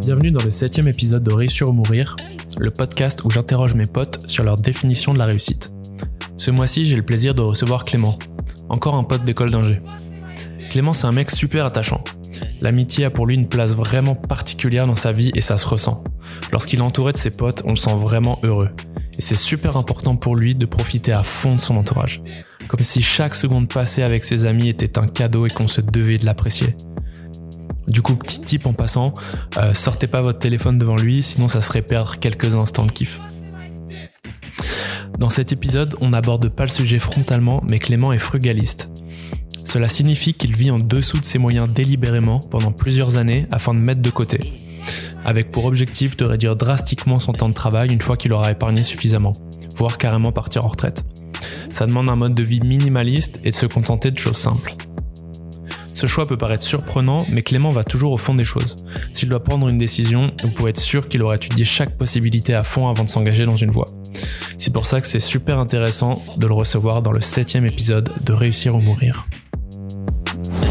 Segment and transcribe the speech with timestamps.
[0.00, 2.14] Bienvenue dans le septième épisode de Réussir ou Mourir,
[2.58, 5.72] le podcast où j'interroge mes potes sur leur définition de la réussite.
[6.36, 8.18] Ce mois-ci, j'ai le plaisir de recevoir Clément,
[8.68, 9.80] encore un pote d'école d'ingé.
[10.70, 12.04] Clément, c'est un mec super attachant.
[12.60, 16.04] L'amitié a pour lui une place vraiment particulière dans sa vie et ça se ressent.
[16.52, 18.68] Lorsqu'il est entouré de ses potes, on le sent vraiment heureux.
[19.16, 22.22] Et c'est super important pour lui de profiter à fond de son entourage.
[22.72, 26.16] Comme si chaque seconde passée avec ses amis était un cadeau et qu'on se devait
[26.16, 26.74] de l'apprécier.
[27.86, 29.12] Du coup, petit tip en passant,
[29.58, 33.20] euh, sortez pas votre téléphone devant lui, sinon ça serait perdre quelques instants de kiff.
[35.18, 38.88] Dans cet épisode, on n'aborde pas le sujet frontalement, mais Clément est frugaliste.
[39.66, 43.80] Cela signifie qu'il vit en dessous de ses moyens délibérément pendant plusieurs années afin de
[43.80, 44.40] mettre de côté,
[45.26, 48.82] avec pour objectif de réduire drastiquement son temps de travail une fois qu'il aura épargné
[48.82, 49.32] suffisamment,
[49.76, 51.04] voire carrément partir en retraite.
[51.72, 54.74] Ça demande un mode de vie minimaliste et de se contenter de choses simples.
[55.92, 58.76] Ce choix peut paraître surprenant, mais Clément va toujours au fond des choses.
[59.12, 62.62] S'il doit prendre une décision, vous pouvez être sûr qu'il aura étudié chaque possibilité à
[62.62, 63.86] fond avant de s'engager dans une voie.
[64.58, 68.32] C'est pour ça que c'est super intéressant de le recevoir dans le septième épisode de
[68.32, 69.26] Réussir ou Mourir.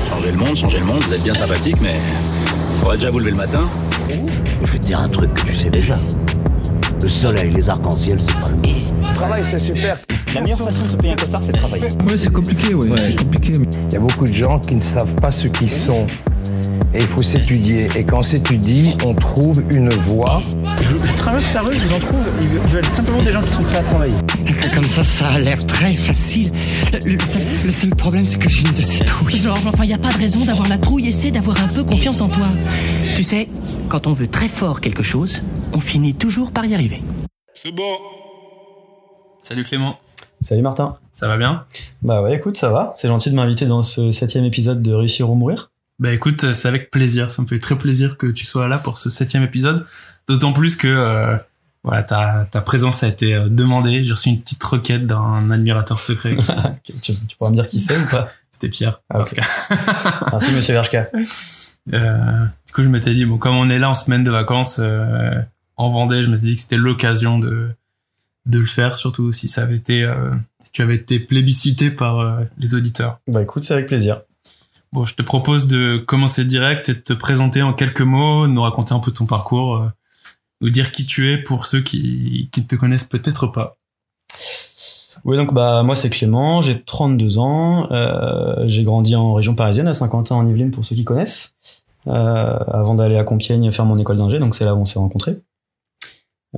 [0.10, 1.98] Changer le monde, changer le monde, vous êtes bien sympathique, mais
[2.80, 3.70] faudrait déjà vous lever le matin.
[4.10, 5.98] Je vais te dire un truc que tu sais déjà.
[7.02, 8.80] Le soleil, les arcs-en-ciel, c'est pas le mien.
[9.10, 10.00] Le travail, c'est super.
[10.36, 11.84] La meilleure façon de se payer un costard, c'est de travailler.
[11.86, 12.90] Ouais, c'est compliqué, ouais.
[12.96, 13.54] C'est compliqué.
[13.90, 16.06] Il y a beaucoup de gens qui ne savent pas ce qu'ils sont.
[16.94, 17.88] Et il faut s'étudier.
[17.96, 20.42] Et quand on s'étudie, on trouve une voie.
[20.82, 22.26] Je, je traverse la rue, je vous en trouve.
[22.42, 24.16] Ils veulent simplement des gens qui sont prêts à travailler.
[24.76, 26.50] Comme ça, ça a l'air très facile.
[26.94, 29.38] Le, le seul, le seul problème, c'est que j'ai une de ces trouilles.
[29.38, 31.08] Georges, enfin, y a pas de raison d'avoir la trouille.
[31.08, 32.48] Essaie d'avoir un peu confiance en toi.
[33.16, 33.48] Tu sais,
[33.90, 35.42] quand on veut très fort quelque chose,
[35.74, 37.02] on finit toujours par y arriver.
[37.54, 37.84] C'est bon.
[39.42, 39.98] Salut Clément,
[40.42, 40.98] Salut Martin.
[41.12, 41.66] ça va bien?
[42.04, 42.94] Bah ouais, écoute, ça va.
[42.96, 45.71] C'est gentil de m'inviter dans ce septième épisode de Réussir ou Mourir.
[46.01, 48.97] Bah écoute, c'est avec plaisir, ça me fait très plaisir que tu sois là pour
[48.97, 49.85] ce septième épisode,
[50.28, 51.38] d'autant plus que euh,
[51.84, 56.00] voilà, ta, ta présence a été euh, demandée, j'ai reçu une petite requête d'un admirateur
[56.00, 56.35] secret.
[56.84, 58.29] tu, tu pourras me dire qui c'est ou pas?
[58.50, 59.01] C'était Pierre.
[59.12, 59.39] Ah, parce ok.
[59.41, 61.07] que- Merci Monsieur Verchka.
[61.95, 64.78] Euh, du coup, je m'étais dit, bon, comme on est là en semaine de vacances
[64.79, 65.41] euh,
[65.78, 67.69] en Vendée, je me suis dit que c'était l'occasion de
[68.45, 70.07] de le faire, surtout si ça avait été,
[70.63, 73.19] si tu avais été plébiscité par les auditeurs.
[73.28, 74.22] Bah écoute, c'est avec plaisir.
[74.94, 78.62] Bon, je te propose de commencer direct et de te présenter en quelques mots, nous
[78.62, 79.88] raconter un peu ton parcours, euh,
[80.59, 83.78] nous dire qui tu es pour ceux qui ne te connaissent peut-être pas.
[85.24, 89.88] Oui, donc bah moi c'est Clément, j'ai 32 ans, euh, j'ai grandi en région parisienne
[89.88, 91.56] à Saint-Quentin en Yvelines pour ceux qui connaissent,
[92.07, 95.00] euh, avant d'aller à Compiègne faire mon école d'ingé, donc c'est là où on s'est
[95.00, 95.38] rencontrés.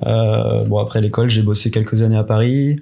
[0.05, 2.79] Euh, bon après l'école, j'ai bossé quelques années à Paris.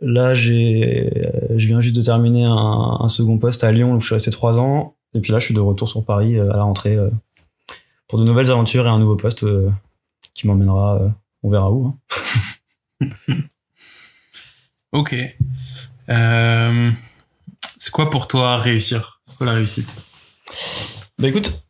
[0.00, 4.00] Là, j'ai, euh, je viens juste de terminer un, un second poste à Lyon où
[4.00, 6.52] je suis resté trois ans, et puis là je suis de retour sur Paris euh,
[6.52, 7.08] à la rentrée euh,
[8.08, 9.44] pour de nouvelles aventures et un nouveau poste
[10.34, 11.00] qui m'emmènera,
[11.42, 11.86] on verra où.
[13.00, 13.08] hein.
[14.92, 15.14] Ok.
[16.08, 16.90] Euh,
[17.78, 19.20] c'est quoi pour toi réussir?
[19.26, 19.94] C'est quoi la réussite?
[21.18, 21.62] Bah écoute,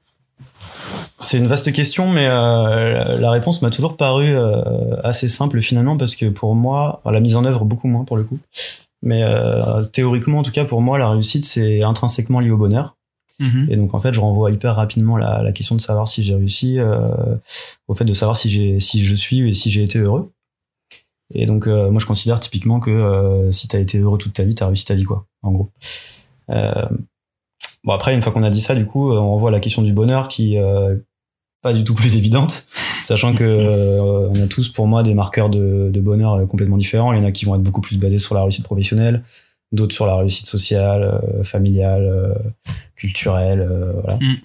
[1.19, 5.97] c'est une vaste question, mais euh, la réponse m'a toujours paru euh, assez simple finalement
[5.97, 8.39] parce que pour moi, la mise en œuvre beaucoup moins pour le coup,
[9.03, 12.97] mais euh, théoriquement en tout cas pour moi la réussite c'est intrinsèquement lié au bonheur.
[13.39, 13.69] Mhm.
[13.71, 16.35] Et donc en fait je renvoie hyper rapidement la, la question de savoir si j'ai
[16.35, 17.37] réussi euh,
[17.89, 20.33] au fait de savoir si j'ai si je suis et si j'ai été heureux.
[21.35, 24.45] Et donc euh, moi je considère typiquement que euh, si t'as été heureux toute ta
[24.45, 25.71] vie t'as réussi ta vie quoi en gros.
[26.51, 26.87] Euh,
[27.85, 29.81] Bon après une fois qu'on a dit ça du coup on renvoie à la question
[29.81, 30.97] du bonheur qui euh,
[31.67, 32.69] pas du tout plus évidente
[33.03, 36.77] sachant que euh, on a tous pour moi des marqueurs de, de bonheur euh, complètement
[36.77, 37.13] différents.
[37.13, 39.25] Il y en a qui vont être beaucoup plus basés sur la réussite professionnelle
[39.73, 42.37] d'autres sur la réussite sociale euh, familiale
[42.95, 43.69] culturelle
[44.01, 44.17] voilà.
[44.21, 44.37] Mm.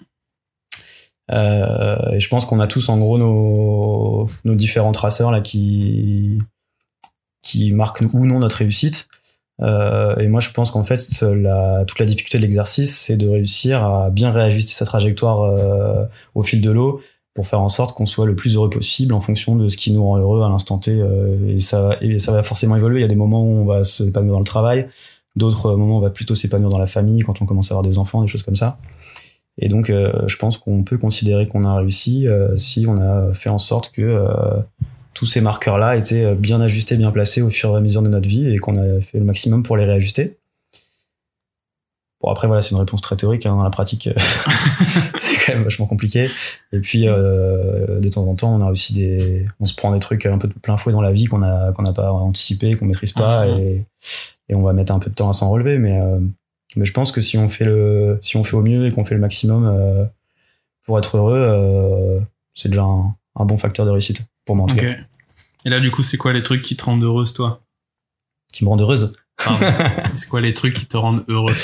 [2.16, 6.40] Et je pense qu'on a tous en gros nos, nos différents traceurs là qui
[7.44, 9.08] qui marquent ou non notre réussite.
[9.62, 13.28] Euh, et moi, je pense qu'en fait, la, toute la difficulté de l'exercice, c'est de
[13.28, 17.02] réussir à bien réajuster sa trajectoire euh, au fil de l'eau
[17.34, 19.92] pour faire en sorte qu'on soit le plus heureux possible en fonction de ce qui
[19.92, 20.92] nous rend heureux à l'instant T.
[20.92, 21.98] euh, et, ça,
[22.32, 23.00] va forcément évoluer.
[23.00, 24.90] Il y a des moments où on va s'épanouir dans le travail,
[25.36, 27.84] d'autres moments où on va plutôt s'épanouir dans la famille, quand on commence à avoir
[27.84, 28.80] des enfants, des choses comme ça.
[29.58, 33.34] Et donc, euh, je pense qu'on peut considérer qu'on a réussi euh, si on a
[33.34, 34.26] fait en sorte que
[35.14, 38.28] tous ces marqueurs-là étaient bien ajustés, bien placés au fur et à mesure de notre
[38.28, 40.38] vie et qu'on a fait le maximum pour les réajuster.
[42.24, 43.46] Bon, après, voilà, c'est une réponse très théorique.
[43.46, 44.14] Hein, dans la pratique, euh,
[45.20, 46.30] c'est quand même vachement compliqué.
[46.72, 50.00] Et puis, euh, de temps en temps, on a aussi des, on se prend des
[50.00, 52.76] trucs un peu de plein fouet dans la vie qu'on a, qu'on n'a pas anticipé,
[52.76, 53.60] qu'on maîtrise pas, Mhm.
[53.60, 53.86] et,
[54.50, 55.78] et on va mettre un peu de temps à s'en relever.
[55.80, 56.20] Mais, euh,
[56.76, 59.04] mais je pense que si on fait le, si on fait au mieux et qu'on
[59.06, 60.06] fait le maximum euh,
[60.86, 62.20] pour être heureux, euh,
[62.54, 64.82] c'est déjà un, un bon facteur de réussite pour moi en tout Ok.
[64.82, 64.96] cas,
[65.66, 67.62] Et là, du coup, c'est quoi les trucs qui te rendent heureuse, toi?
[68.54, 69.16] Qui me rend heureuse?
[70.14, 71.56] C'est quoi les trucs qui te rendent heureux?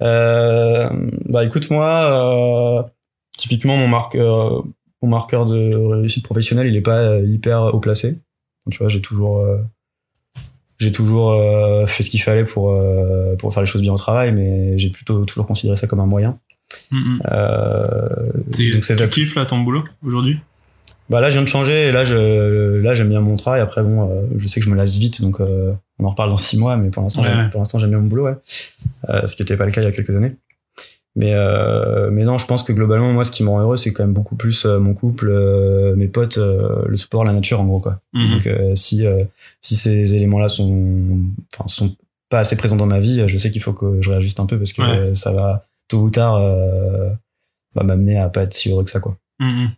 [0.00, 2.82] Bah écoute moi, euh,
[3.36, 4.64] typiquement mon marqueur,
[5.02, 8.12] mon marqueur de réussite professionnelle, il est pas euh, hyper haut placé.
[8.12, 9.58] Donc, tu vois, j'ai toujours, euh,
[10.78, 13.96] j'ai toujours euh, fait ce qu'il fallait pour euh, pour faire les choses bien au
[13.98, 16.38] travail, mais j'ai plutôt toujours considéré ça comme un moyen.
[16.90, 17.22] Mhm.
[17.30, 20.38] Euh, T'es- donc c'est Tu kiffes là ton boulot aujourd'hui?
[21.08, 23.60] Bah là, je viens de changer et là, je, là, j'aime bien mon travail.
[23.60, 26.30] Après, bon, euh, je sais que je me lasse vite, donc euh, on en reparle
[26.30, 27.48] dans six mois, mais pour l'instant, Ouais.
[27.50, 28.34] pour l'instant, j'aime bien mon boulot, ouais.
[29.08, 30.34] Euh, ce qui n'était pas le cas il y a quelques années.
[31.14, 33.92] Mais, euh, mais non, je pense que globalement, moi, ce qui me rend heureux, c'est
[33.92, 37.64] quand même beaucoup plus mon couple, euh, mes potes, euh, le sport, la nature, en
[37.64, 38.00] gros, quoi.
[38.12, 38.30] Mhm.
[38.32, 39.24] Donc, euh, si, euh,
[39.62, 41.20] si ces éléments-là sont,
[41.54, 41.96] enfin, sont
[42.28, 44.58] pas assez présents dans ma vie, je sais qu'il faut que je réajuste un peu
[44.58, 45.14] parce que Ouais.
[45.14, 47.08] ça va, tôt ou tard, euh,
[47.76, 49.16] va m'amener à pas être si heureux que ça, quoi.
[49.40, 49.70] Mhm.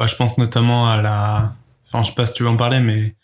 [0.00, 1.52] Bah, je pense notamment à la.
[1.92, 3.14] Enfin, je sais pas si tu veux en parler, mais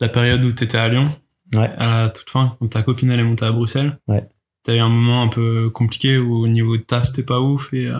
[0.00, 1.06] la période où tu étais à Lyon,
[1.54, 1.70] Ouais.
[1.78, 3.98] à la toute fin, quand ta copine elle est montée à Bruxelles.
[4.08, 4.26] Ouais.
[4.64, 7.72] T'as eu un moment un peu compliqué où au niveau de taf c'était pas ouf
[7.74, 7.88] et.
[7.88, 7.98] euh,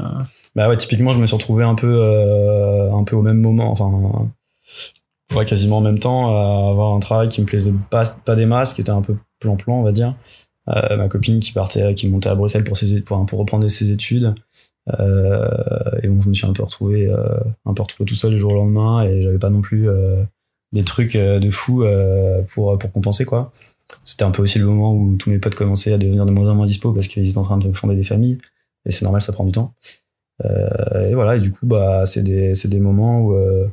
[0.57, 3.71] Bah ouais, typiquement, je me suis retrouvé un peu, euh, un peu au même moment,
[3.71, 3.91] enfin,
[5.37, 8.47] ouais, quasiment en même temps, à avoir un travail qui me plaisait pas, pas des
[8.47, 10.15] masses, qui était un peu plan-plan, on va dire.
[10.69, 13.91] Euh, ma copine qui partait, qui montait à Bruxelles pour ses, pour, pour reprendre ses
[13.91, 14.35] études.
[15.01, 15.49] Euh,
[16.03, 18.37] et bon, je me suis un peu retrouvé, euh, un peu retrouvé tout seul le
[18.37, 20.23] jour au lendemain et j'avais pas non plus euh,
[20.73, 23.53] des trucs de fou euh, pour, pour compenser, quoi.
[24.05, 26.49] C'était un peu aussi le moment où tous mes potes commençaient à devenir de moins
[26.51, 28.39] en moins dispo parce qu'ils étaient en train de fonder des familles.
[28.87, 29.75] Et c'est normal, ça prend du temps.
[30.45, 33.69] Euh, et voilà, et du coup, bah, c'est des, c'est des moments où, euh,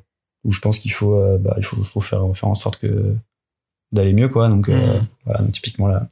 [0.45, 3.15] où je pense qu'il faut, euh, bah, il faut, faut faire, faire en sorte que
[3.91, 4.47] d'aller mieux, quoi.
[4.47, 5.07] Donc, euh, Mhm.
[5.25, 6.07] voilà, donc, typiquement là,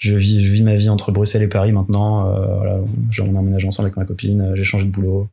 [0.00, 2.26] je vis, je vis ma vie entre Bruxelles et Paris maintenant.
[2.26, 2.80] Euh, voilà,
[3.22, 5.28] on a emménagé ensemble avec ma copine, euh, j'ai changé de boulot.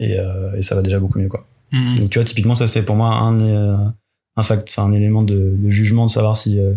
[0.00, 1.46] Et, euh, et ça va déjà beaucoup mieux, quoi.
[1.72, 1.96] mhm.
[1.98, 3.76] Donc, tu vois, typiquement, ça, c'est pour moi un, euh,
[4.36, 6.74] un fact, un élément de, de jugement de savoir si, euh,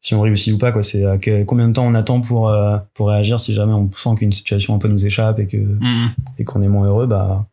[0.00, 0.82] si on réussit ou pas, quoi.
[0.82, 1.02] C'est
[1.46, 4.74] combien de temps on attend pour, euh, pour réagir si jamais on sent qu'une situation
[4.74, 6.10] un peu nous échappe et que, Mhm.
[6.38, 7.46] et qu'on est moins heureux, bah,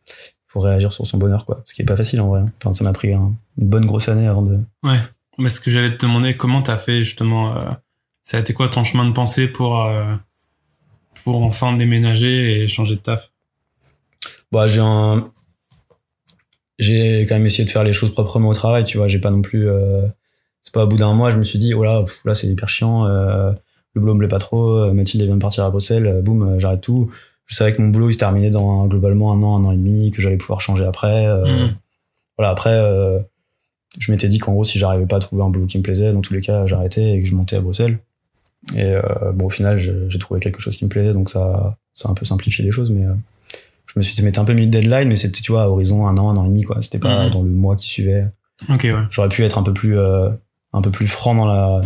[0.46, 1.62] faut réagir sur son bonheur, quoi.
[1.64, 2.42] Ce qui est pas facile, en vrai.
[2.62, 4.98] Enfin, ça m'a pris un- une bonne grosse année avant de, Ouais.
[5.38, 7.70] Mais ce que j'allais te demander, comment t'as fait justement euh,
[8.22, 10.02] Ça a été quoi ton chemin de pensée pour euh,
[11.24, 13.30] pour enfin déménager et changer de taf?
[14.52, 15.30] Bah, j'ai un,
[16.78, 19.08] j'ai quand même essayé de faire les choses proprement au travail, tu vois.
[19.08, 20.06] J'ai pas non plus, euh,
[20.62, 22.46] c'est pas au bout d'un mois, je me suis dit, oh là, pff, là, c'est
[22.46, 23.52] hyper chiant, euh,
[23.94, 27.10] le boulot me plaît pas trop, Mathilde vient de partir à Bruxelles, boum, j'arrête tout.
[27.46, 29.76] Je savais que mon boulot, il se terminait dans globalement un an, un an et
[29.76, 31.26] demi, que j'allais pouvoir changer après.
[31.26, 31.76] euh, Mhm.
[32.38, 32.74] Voilà, après,
[33.98, 36.12] je m'étais dit qu'en gros, si j'arrivais pas à trouver un boulot qui me plaisait,
[36.12, 37.98] dans tous les cas, j'arrêtais et que je montais à Bruxelles.
[38.76, 39.02] Et euh,
[39.34, 42.14] bon, au final, j'ai trouvé quelque chose qui me plaisait, donc ça, ça a un
[42.14, 43.14] peu simplifié les choses, mais euh,
[43.86, 46.06] je me suis m'étais un peu mis de deadline, mais c'était, tu vois, à horizon
[46.06, 46.80] un an, un an et demi, quoi.
[46.80, 47.30] C'était pas Mhm.
[47.32, 48.26] dans le mois qui suivait.
[48.70, 48.94] Ok, ouais.
[49.10, 50.30] J'aurais pu être un peu plus, euh,
[50.72, 51.82] un peu plus franc dans la,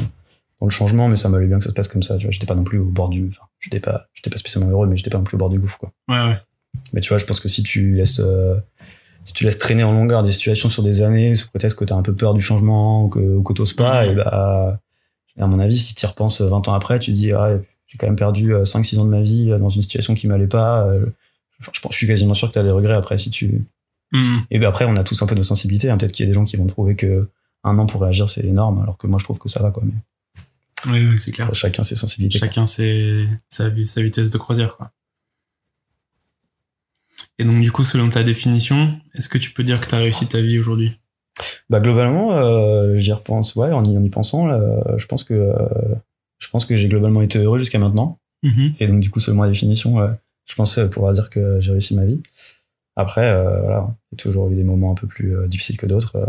[0.60, 2.30] dans le changement, mais ça m'allait bien que ça se passe comme ça, tu vois.
[2.30, 4.96] J'étais pas non plus au bord du, enfin, j'étais pas, j'étais pas spécialement heureux, mais
[4.96, 5.92] j'étais pas non plus au bord du gouffre, quoi.
[6.08, 6.36] Ouais, ouais.
[6.92, 8.56] Mais tu vois, je pense que si tu laisses, euh,
[9.24, 11.94] si tu laisses traîner en longueur des situations sur des années, sous prétexte que t'as
[11.96, 14.78] un peu peur du changement ou que, ou que t'oses pas, et bah,
[15.42, 17.98] à mon avis, si tu y repenses 20 ans après, tu te dis, ah, j'ai
[17.98, 20.86] quand même perdu 5-6 ans de ma vie euh, dans une situation qui m'allait pas.
[20.86, 21.06] euh,
[21.60, 23.64] je, suis quasiment sûr que t'as des regrets après si tu.
[24.12, 24.36] Mhm.
[24.50, 25.90] Et ben après, on a tous un peu nos sensibilités.
[25.90, 25.96] hein.
[25.98, 27.28] Peut-être qu'il y a des gens qui vont trouver que
[27.64, 29.82] un an pour réagir, c'est énorme, alors que moi, je trouve que ça va, quoi.
[29.84, 29.92] Mais
[30.92, 31.52] Ouais, ouais, c'est clair.
[31.54, 32.38] chacun ses sensibilités.
[32.38, 32.46] quoi.
[32.48, 34.92] Chacun ses, sa, vi- sa vitesse de croisière, quoi.
[37.38, 39.98] Et donc, du coup, selon ta définition, est-ce que tu peux dire que tu as
[39.98, 40.98] réussi ta vie aujourd'hui?
[41.68, 43.56] Bah globalement, euh, j'y repense.
[43.56, 44.60] Ouais, en y, en y pensant, là,
[44.96, 45.56] je pense que euh,
[46.38, 48.18] je pense que j'ai globalement été heureux jusqu'à maintenant.
[48.42, 48.74] Mhm.
[48.80, 50.08] Et donc du coup, selon ma définition, euh,
[50.46, 52.22] je pensais pouvoir dire que j'ai réussi ma vie.
[52.94, 56.16] Après, euh, voilà, a toujours eu des moments un peu plus euh, difficiles que d'autres.
[56.16, 56.26] Euh,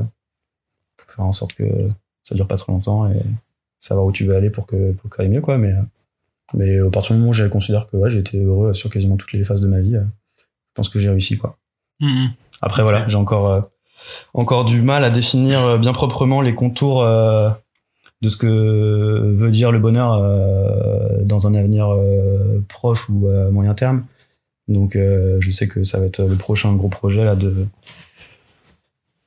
[0.99, 1.63] faut faire en sorte que
[2.23, 3.21] ça dure pas trop longtemps et
[3.79, 5.57] savoir où tu veux aller pour que pour que ça aille mieux, quoi.
[5.57, 5.81] Mais euh,
[6.53, 9.17] mais à partir du moment où je considère que ouais, j'ai été heureux sur quasiment
[9.17, 10.03] toutes les phases de ma vie, euh,
[10.37, 11.57] je pense que j'ai réussi, quoi.
[11.99, 12.31] Mhm.
[12.61, 13.61] Après, voilà, j'ai encore, euh,
[14.33, 17.49] encore du mal à définir euh, bien proprement les contours euh,
[18.21, 18.47] de ce que
[19.35, 21.89] veut dire le bonheur euh, dans un avenir
[22.67, 24.05] proche ou à moyen terme.
[24.67, 27.67] Donc, je sais que ça va être le prochain gros projet là, de,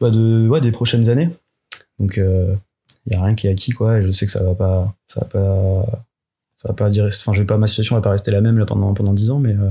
[0.00, 1.30] bah, de, ouais, des prochaines années.
[1.98, 2.58] Donc, il
[3.10, 3.98] n'y a rien qui est acquis, quoi.
[3.98, 5.86] Et je sais que ça va pas, ça va pas,
[6.56, 8.58] ça va pas dire, enfin, je vais pas, ma situation va pas rester la même
[8.58, 9.70] là pendant, pendant 10 ans, mais, euh,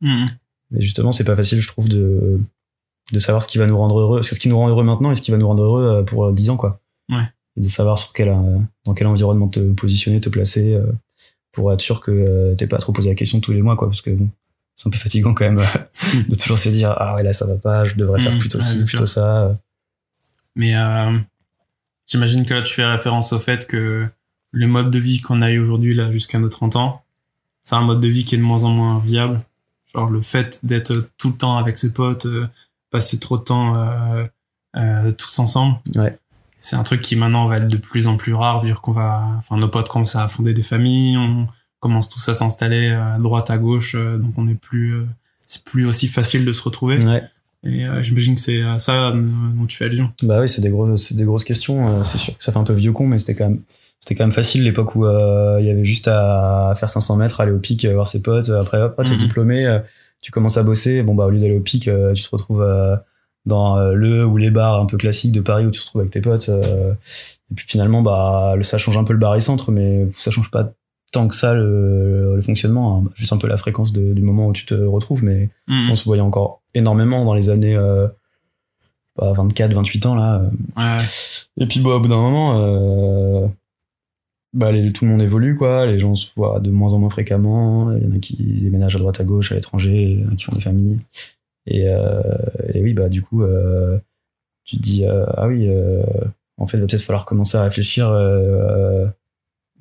[0.00, 0.28] Mhm.
[0.72, 2.40] mais justement, c'est pas facile, je trouve, de,
[3.12, 5.14] de savoir ce qui va nous rendre heureux, ce qui nous rend heureux maintenant et
[5.14, 6.80] ce qui va nous rendre heureux euh, pour euh, 10 ans, quoi.
[7.10, 7.24] Ouais.
[7.56, 10.86] Et de savoir sur quel, euh, dans quel environnement te positionner, te placer, euh,
[11.52, 13.88] pour être sûr que euh, t'es pas trop posé la question tous les mois, quoi,
[13.88, 14.28] parce que bon,
[14.74, 17.46] c'est un peu fatigant quand même euh, de toujours se dire ah ouais là ça
[17.46, 19.56] va pas, je devrais faire Mm, plutôt ouais, ci, plutôt ça.
[20.56, 21.16] Mais euh,
[22.06, 24.08] j'imagine que là, tu fais référence au fait que
[24.50, 27.02] le mode de vie qu'on a eu aujourd'hui, là, jusqu'à nos 30 ans,
[27.62, 29.40] c'est un mode de vie qui est de moins en moins viable.
[29.94, 32.48] Genre, le fait d'être tout le temps avec ses potes, euh,
[32.94, 34.24] passer trop de temps euh,
[34.76, 36.16] euh, tous ensemble, Ouais.
[36.60, 39.22] c'est un truc qui maintenant va être de plus en plus rare, vu qu'on va,
[39.38, 41.48] enfin, nos potes commencent à fonder des familles, on
[41.80, 45.06] commence tous à s'installer à droite, à gauche, euh, donc on est plus, euh,
[45.46, 47.04] c'est plus aussi facile de se retrouver.
[47.04, 47.22] Ouais.
[47.66, 49.22] Et euh, j'imagine que c'est à ça euh,
[49.56, 50.12] dont tu fais allusion.
[50.22, 51.86] Bah oui, c'est des grosses, c'est des grosses questions.
[52.00, 53.60] Euh, C'est sûr que ça fait un peu vieux con, mais c'était quand même,
[54.00, 57.40] c'était quand même facile l'époque où euh, il y avait juste à faire 500 mètres,
[57.40, 58.50] aller au pic, euh, voir ses potes.
[58.50, 59.18] Après, hop, t'es Mhm.
[59.18, 59.78] diplômé, euh,
[60.24, 61.02] tu commences à bosser.
[61.02, 62.96] Bon bah au lieu d'aller au pic, euh, tu te retrouves euh,
[63.44, 66.00] dans euh, le ou les bars un peu classiques de Paris où tu te retrouves
[66.00, 66.48] avec tes potes.
[66.48, 70.72] et puis finalement, bah ça change un peu le bar-centre, mais ça change pas
[71.12, 73.04] tant que ça le, le fonctionnement.
[73.06, 73.10] hein.
[73.14, 75.90] Juste un peu la fréquence de- du moment où tu te retrouves, mais Mhm.
[75.92, 78.08] on se voyait encore énormément dans les années euh,
[79.16, 80.42] bah, 24, 28 ans là.
[80.76, 81.04] Ouais.
[81.58, 83.46] Et puis bah, au bout d'un moment, euh,
[84.54, 85.84] bah, les- tout le monde évolue quoi.
[85.86, 87.92] Les gens se voient de moins en moins fréquemment.
[87.96, 90.32] Il y en a qui déménagent à droite à gauche à l'étranger, il y en
[90.32, 90.98] a qui font des familles.
[91.66, 92.20] Et, euh,
[92.74, 93.98] et oui bah du coup euh,
[94.64, 96.02] tu te dis euh, ah oui euh,
[96.58, 99.06] en fait il va peut-être falloir commencer à réfléchir euh,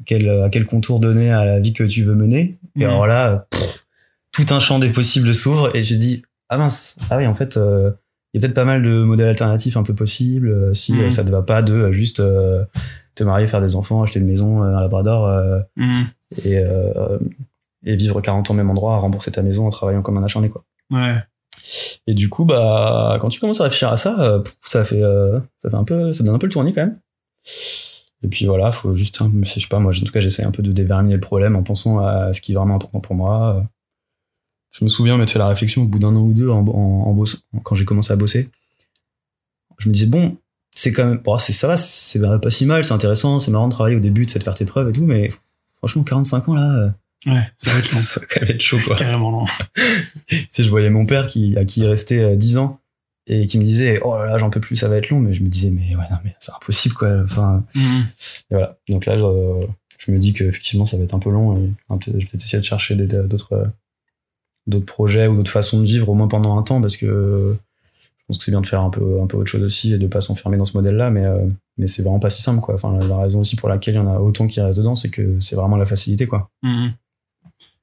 [0.05, 2.57] quel, à quel contour donner à la vie que tu veux mener.
[2.79, 3.85] Et alors là, pff,
[4.31, 7.57] tout un champ des possibles s'ouvre et je dis ah mince ah oui en fait
[7.57, 7.91] euh,
[8.33, 11.23] il y a peut-être pas mal de modèles alternatifs un peu possibles si euh, ça
[11.23, 12.63] te va pas de juste euh,
[13.15, 16.05] te marier, faire des enfants, acheter une maison, euh, un labrador euh, Mhm.
[16.45, 17.17] et, euh,
[17.85, 20.49] et vivre 40 ans au même endroit, rembourser ta maison en travaillant comme un acharné
[20.49, 20.63] quoi.
[20.91, 21.15] Ouais.
[22.07, 25.39] Et du coup bah quand tu commences à réfléchir à ça, euh, ça fait euh,
[25.59, 26.99] ça fait un peu ça donne un peu le tournis quand même.
[28.23, 30.51] Et puis voilà, faut juste, hein, je sais pas, moi, en tout cas, j'essaie un
[30.51, 33.65] peu de déverminer le problème en pensant à ce qui est vraiment important pour moi.
[34.71, 36.71] Je me souviens m'être fait la réflexion au bout d'un an ou deux en, en,
[36.71, 38.49] en bossant- quand j'ai commencé à bosser.
[39.77, 40.37] Je me disais, bon,
[40.75, 43.67] c'est quand même, bon, c'est, ça va, c'est pas si mal, c'est intéressant, c'est marrant
[43.67, 45.29] de travailler au début, de se faire tes preuves et tout, mais
[45.77, 46.89] franchement, 45 ans là, euh,
[47.25, 47.99] Ouais, ça va être long.
[48.01, 48.97] ça va quand même être chaud, quoi.
[48.97, 49.45] Carrément long.
[50.49, 52.81] Sais, je voyais mon père qui, à qui il restait euh, 10 ans
[53.27, 55.33] et qui me disait, oh là là, j'en peux plus, ça va être long, mais
[55.33, 57.21] je me disais, mais ouais, non, mais c'est impossible, quoi.
[57.23, 57.81] Enfin, Mhm.
[58.51, 58.77] et voilà.
[58.89, 59.65] Donc là, je,
[59.99, 61.71] je me dis qu'effectivement, ça va être un peu long et
[62.05, 63.65] je vais peut-être essayer de chercher d'autres euh,
[64.67, 67.57] d'autres projets ou d'autres façons de vivre, au moins pendant un temps, parce que euh,
[68.33, 70.07] pense que c'est bien de faire un peu, un peu autre chose aussi et de
[70.07, 71.45] pas s'enfermer dans ce modèle-là, mais, euh,
[71.77, 72.75] mais c'est vraiment pas si simple, quoi.
[72.75, 74.95] Enfin, la, la raison aussi pour laquelle il y en a autant qui restent dedans,
[74.95, 76.49] c'est que c'est vraiment la facilité, quoi.
[76.63, 76.93] Mhm.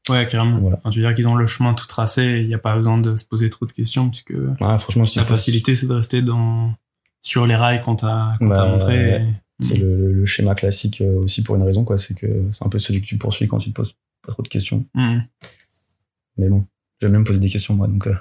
[0.08, 0.58] Ouais, carrément.
[0.58, 0.76] Voilà.
[0.78, 2.98] Enfin, tu veux dire qu'ils ont le chemin tout tracé il n'y a pas besoin
[2.98, 6.72] de se poser trop de questions puisque franchement, si la facilité c'est de rester dans
[7.20, 8.96] sur les rails qu'on t'a qu'on Bah, montré.
[8.96, 9.22] ouais.
[9.22, 11.98] et- C'est le, le- le schéma classique euh, aussi pour une raison, quoi.
[11.98, 13.94] C'est que c'est un peu celui que tu poursuis quand tu te poses
[14.26, 14.86] pas trop de questions.
[14.94, 15.22] Mhm.
[16.38, 16.64] Mais bon,
[17.00, 18.06] j'aime bien me poser des questions, moi, donc.
[18.06, 18.14] euh,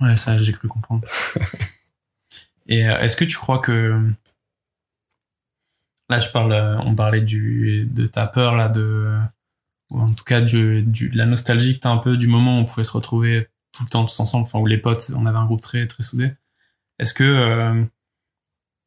[0.00, 1.06] Ouais, ça j'ai cru comprendre.
[2.66, 4.00] et euh, est-ce que tu crois que
[6.08, 9.18] là je parle, euh, on parlait du de ta peur là de
[9.90, 12.56] ou en tout cas du, du de la nostalgie que t'as un peu du moment
[12.58, 15.26] où on pouvait se retrouver tout le temps tous ensemble, enfin où les potes, on
[15.26, 16.32] avait un groupe très très soudé.
[16.98, 17.84] Est-ce que euh,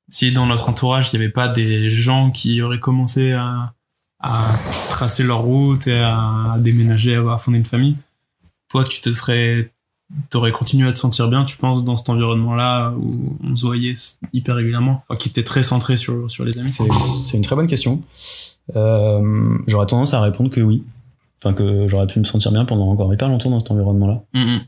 [0.09, 3.75] si dans notre entourage il n'y avait pas des gens qui auraient commencé à,
[4.19, 7.97] à tracer leur route et à déménager, à fonder une famille,
[8.67, 9.73] toi tu te serais
[10.29, 13.95] t'aurais continué à te sentir bien, tu penses, dans cet environnement-là où on se voyait
[14.33, 17.67] hyper régulièrement, enfin, qui était très centré sur, sur les amis C'est une très bonne
[17.67, 18.01] question.
[18.75, 20.83] Euh, j'aurais tendance à répondre que oui.
[21.39, 24.23] Enfin, que j'aurais pu me sentir bien pendant encore hyper longtemps dans cet environnement-là.
[24.33, 24.61] Mhm.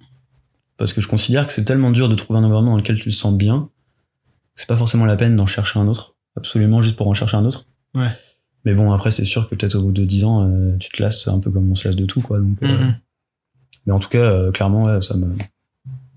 [0.77, 3.09] Parce que je considère que c'est tellement dur de trouver un environnement dans lequel tu
[3.09, 3.69] te sens bien
[4.55, 6.15] que c'est pas forcément la peine d'en chercher un autre.
[6.35, 7.65] Absolument, juste pour en chercher un autre.
[7.93, 8.09] Ouais.
[8.65, 11.01] Mais bon, après, c'est sûr que peut-être au bout de 10 ans, euh, tu te
[11.01, 12.39] lasses un peu comme on se lasse de tout, quoi.
[12.39, 12.95] Donc, euh, Mhm.
[13.85, 15.35] Mais en tout cas, euh, clairement, ouais, ça me.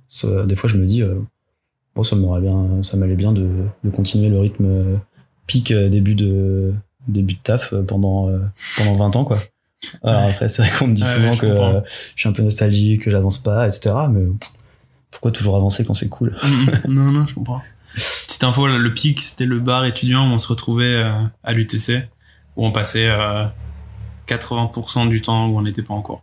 [0.06, 1.20] ça- des fois, je me dis, euh,
[1.94, 3.48] bon, ça m'aurait bien, ça m'allait bien de,
[3.84, 4.96] de continuer le rythme euh,
[5.46, 6.74] pic début de
[7.06, 8.30] début de taf pendant
[8.76, 9.38] pendant 20 ans, quoi.
[10.02, 11.80] Alors après, c'est vrai qu'on me dit Ouais, souvent je que euh,
[12.14, 13.94] je suis un peu nostalgique, que j'avance pas, etc.
[14.10, 14.24] Mais
[15.10, 16.36] pourquoi toujours avancer quand c'est cool?
[16.42, 16.80] Mhm.
[16.94, 17.62] non, non, je comprends.
[18.26, 21.10] Petite info, là, le PIC, c'était le bar étudiant où on se retrouvait euh,
[21.42, 22.08] à l'UTC,
[22.56, 23.44] où on passait euh,
[24.26, 26.22] 80% du temps où on n'était pas en cours.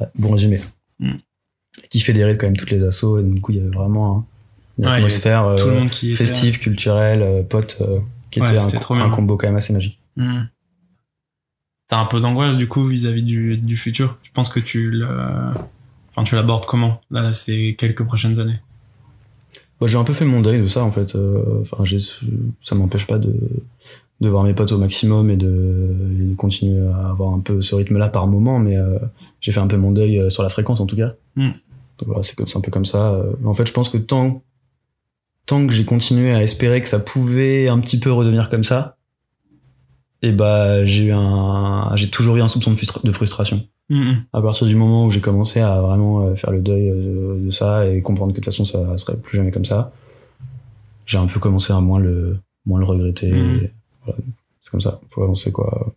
[0.00, 0.60] Ouais, Bon résumé.
[0.98, 1.12] Mm.
[1.90, 4.26] Qui fédérait quand même toutes les assos, et du coup, il y avait vraiment
[4.78, 8.00] une Ouais, atmosphère euh, festive, culturelle, euh, pote, euh,
[8.30, 10.00] qui Ouais, était un, trop combo quand même assez magique.
[10.16, 10.48] Mhm.
[11.88, 14.18] T'as un peu d'angoisse du coup vis-à-vis du, du futur?
[14.22, 15.06] Tu penses que tu le,
[16.10, 18.58] enfin tu l'abordes comment là ces quelques prochaines années?
[19.80, 21.14] Bah, j'ai un peu fait mon deuil de ça en fait.
[21.14, 21.84] Euh, Enfin,
[22.60, 23.32] ça m'empêche pas de,
[24.20, 28.08] de voir mes potes au maximum et de, continuer à avoir un peu ce rythme-là
[28.08, 28.98] par moment, mais euh,
[29.40, 31.14] j'ai fait un peu mon deuil euh, sur la fréquence en tout cas.
[31.36, 31.50] Mm.
[31.98, 33.12] Donc voilà, c'est un peu comme ça.
[33.14, 34.42] Euh, En fait, je pense que tant
[35.46, 38.96] tant que j'ai continué à espérer que ça pouvait un petit peu redevenir comme ça,
[40.22, 44.24] et bah j'ai eu un, j'ai toujours eu un soupçon de, frustra- de frustration Mhm.
[44.32, 48.02] à partir du moment où j'ai commencé à vraiment faire le deuil de, ça et
[48.02, 49.92] comprendre que de toute façon ça serait plus jamais comme ça,
[51.04, 53.30] j'ai un peu commencé à moins le, moins le regretter.
[53.32, 53.68] Mhm.
[54.06, 54.20] Voilà,
[54.62, 55.94] c'est comme ça, faut avancer quoi.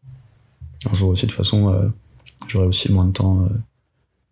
[0.89, 1.89] Un jour aussi, de toute façon, euh,
[2.47, 3.49] j'aurai aussi moins de temps euh,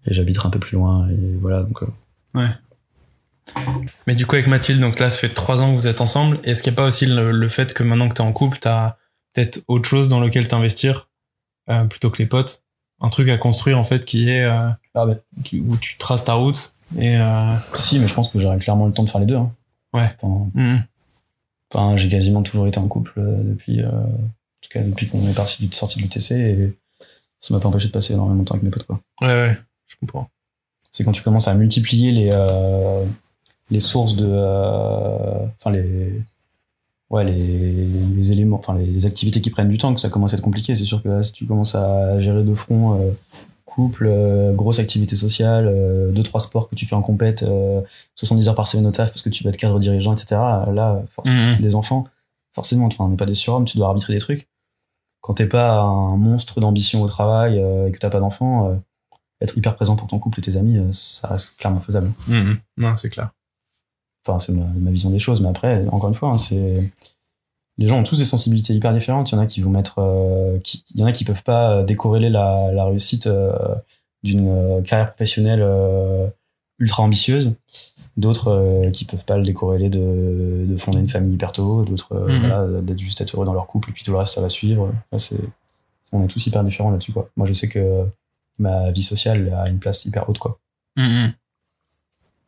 [0.06, 1.84] et j'habiterai un peu plus loin et voilà donc.
[1.84, 2.48] euh,
[4.08, 6.40] Mais du coup, avec Mathilde, donc là, ça fait trois ans que vous êtes ensemble.
[6.44, 8.34] Est-ce qu'il n'y a pas aussi le, le fait que maintenant que tu es en
[8.34, 8.98] couple, tu as
[9.34, 11.10] peut-être autre chose dans lequel t'investir
[11.90, 12.64] plutôt que les potes?
[13.02, 15.18] Un truc à construire, en fait, qui est Ah ouais.
[15.44, 17.18] qui- où tu traces ta route et
[17.76, 19.36] Si, mais je pense que j'aurai clairement le temps de faire les deux.
[19.36, 19.52] Hein.
[19.94, 20.10] Ouais.
[20.22, 20.84] Enfin, mhm.
[21.74, 25.28] Enfin, j'ai quasiment toujours été en couple euh, depuis, euh, en tout cas depuis qu'on
[25.28, 26.78] est parti du sorti de l'UTC et
[27.40, 29.00] ça m'a pas empêché de passer énormément de temps avec mes potes quoi.
[29.22, 29.58] ouais, ouais,
[29.88, 30.30] je comprends.
[30.92, 33.04] C'est quand tu commences à multiplier les euh,
[33.70, 34.26] les sources de,
[35.60, 36.22] enfin les
[37.10, 40.38] ouais les, les éléments, enfin les activités qui prennent du temps que ça commence à
[40.38, 40.76] être compliqué.
[40.76, 43.12] C'est sûr que là, si tu commences à gérer de front euh,
[43.78, 47.80] couple, euh, grosse activité sociale, euh, deux trois sports que tu fais en compète, euh,
[48.16, 50.36] 70 heures par semaine au taf parce que tu vas être cadre dirigeant, etc.
[50.74, 51.62] Là, forcément, Mhm.
[51.62, 52.08] des enfants,
[52.54, 54.50] forcément, enfin, on n'est pas des surhommes, tu dois arbitrer des trucs.
[55.22, 58.76] Quand t'es pas un monstre d'ambition au travail euh, et que t'as pas d'enfants, euh,
[59.42, 62.12] être hyper présent pour ton couple et tes amis, euh, ça reste clairement faisable.
[62.28, 62.58] Mhm.
[62.78, 63.30] Non, c'est clair.
[64.28, 66.92] Enfin, c'est ma, ma vision des choses, mais après, encore une fois, hein, c'est
[67.78, 69.32] les gens ont tous des sensibilités hyper différentes.
[69.32, 71.44] Il y en a qui vont mettre, euh, qui, il y en a qui peuvent
[71.44, 73.54] pas décorréler la, la réussite euh,
[74.24, 76.28] d'une euh, carrière professionnelle euh,
[76.80, 77.54] ultra ambitieuse.
[78.18, 81.84] D'autres euh, qui peuvent pas le décorréler de, de fonder une famille hyper tôt.
[81.86, 82.40] D'autres, euh, Mhm.
[82.40, 84.50] voilà, d'être juste être heureux dans leur couple et puis tout le reste ça va
[84.50, 84.92] suivre.
[85.12, 85.38] Là, c'est,
[86.12, 87.30] on est tous hyper différents là-dessus quoi.
[87.38, 88.06] Moi, je sais que
[88.58, 90.58] ma vie sociale a une place hyper haute quoi.
[90.96, 91.32] Mhm.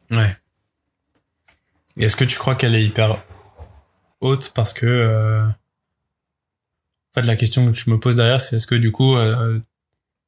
[0.09, 0.35] Ouais.
[1.97, 3.21] Et est-ce que tu crois qu'elle est hyper
[4.21, 5.53] haute parce que euh, en
[7.15, 9.59] fait la question que je me pose derrière c'est est-ce que du coup euh,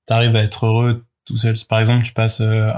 [0.06, 1.56] t'arrives à être heureux tout seul?
[1.70, 2.72] Par exemple tu passes euh,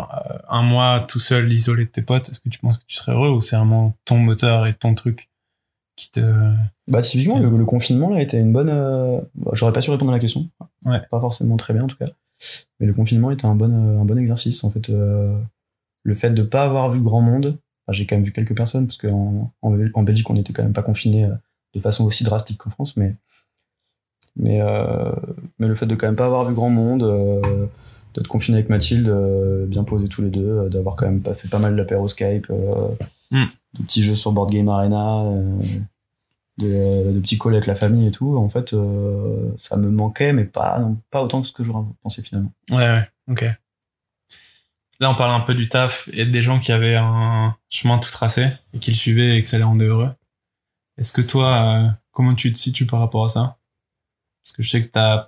[0.49, 3.13] un mois tout seul isolé de tes potes est-ce que tu penses que tu serais
[3.13, 5.29] heureux ou c'est vraiment ton moteur et ton truc
[5.95, 6.21] qui te
[6.87, 8.69] Bah typiquement le, le confinement là était une bonne.
[8.69, 10.49] euh, bah, J'aurais pas su répondre à la question.
[10.85, 10.99] Ouais.
[11.11, 12.07] Pas forcément très bien en tout cas.
[12.79, 14.89] Mais le confinement était un bon euh, un bon exercice en fait.
[14.89, 15.39] euh,
[16.01, 17.57] le fait de pas avoir vu grand monde.
[17.85, 20.53] Enfin, J'ai quand même vu quelques personnes parce qu'en en, Bel- en Belgique on était
[20.53, 21.35] quand même pas confinés euh,
[21.73, 23.15] de façon aussi drastique qu'en France, mais
[24.35, 25.11] mais euh,
[25.59, 27.03] mais le fait de quand même pas avoir vu grand monde.
[27.03, 27.67] euh,
[28.15, 31.47] d'être confiné avec Mathilde, euh, bien posés tous les deux, d'avoir quand même pas fait
[31.47, 32.89] pas mal d'apéro Skype, euh,
[33.31, 33.45] Mm.
[33.79, 35.23] de petits jeux sur Board Game Arena,
[36.59, 38.37] de, de petits calls avec la famille et tout.
[38.37, 38.75] En fait,
[39.57, 42.51] ça me manquait, mais pas, non, pas autant que ce que j'aurais pensé finalement.
[42.69, 43.45] Ouais, ouais, ok.
[45.03, 48.09] Là, on parle un peu du taf et des gens qui avaient un chemin tout
[48.09, 50.09] tracé et qui le suivaient et que ça les rendait heureux.
[50.97, 53.57] Est-ce que toi, euh, comment tu te situes par rapport à ça?
[54.41, 55.27] Parce que je sais que t'as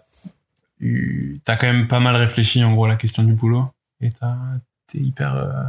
[0.79, 3.67] eu, t'as quand même pas mal réfléchi en gros à la question du boulot
[3.99, 4.37] et t'as,
[4.87, 5.65] t'es hyper, euh,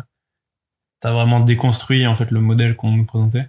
[1.01, 3.49] t'as vraiment déconstruit en fait le modèle qu'on nous présentait.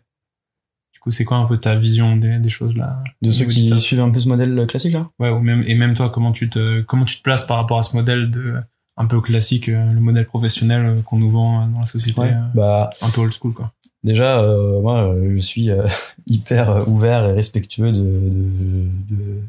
[0.91, 3.79] Du coup, c'est quoi un peu ta vision des, des choses là De ceux qui
[3.79, 5.07] suivent un peu ce modèle classique là?
[5.19, 7.77] Ouais, ou même, et même toi, comment tu te, comment tu te places par rapport
[7.77, 8.59] à ce modèle de,
[8.97, 12.19] un peu classique, euh, le modèle professionnel euh, qu'on nous vend euh, dans la société,
[12.21, 12.33] Ouais.
[12.55, 13.71] Bah, un peu old school, quoi.
[14.03, 15.87] déjà, euh, moi, je suis euh,
[16.27, 19.41] hyper ouvert et respectueux de, de, de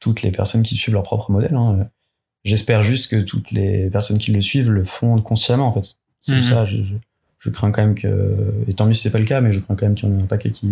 [0.00, 1.54] toutes les personnes qui suivent leur propre modèle.
[1.54, 1.88] hein.
[2.44, 5.96] J'espère juste que toutes les personnes qui le suivent le font consciemment, en fait.
[6.22, 6.42] C'est Mhm.
[6.42, 6.94] ça, je, je,
[7.38, 9.60] je crains quand même que, et tant mieux si c'est pas le cas, mais je
[9.60, 10.68] crains quand même qu'il y en ait un paquet qui,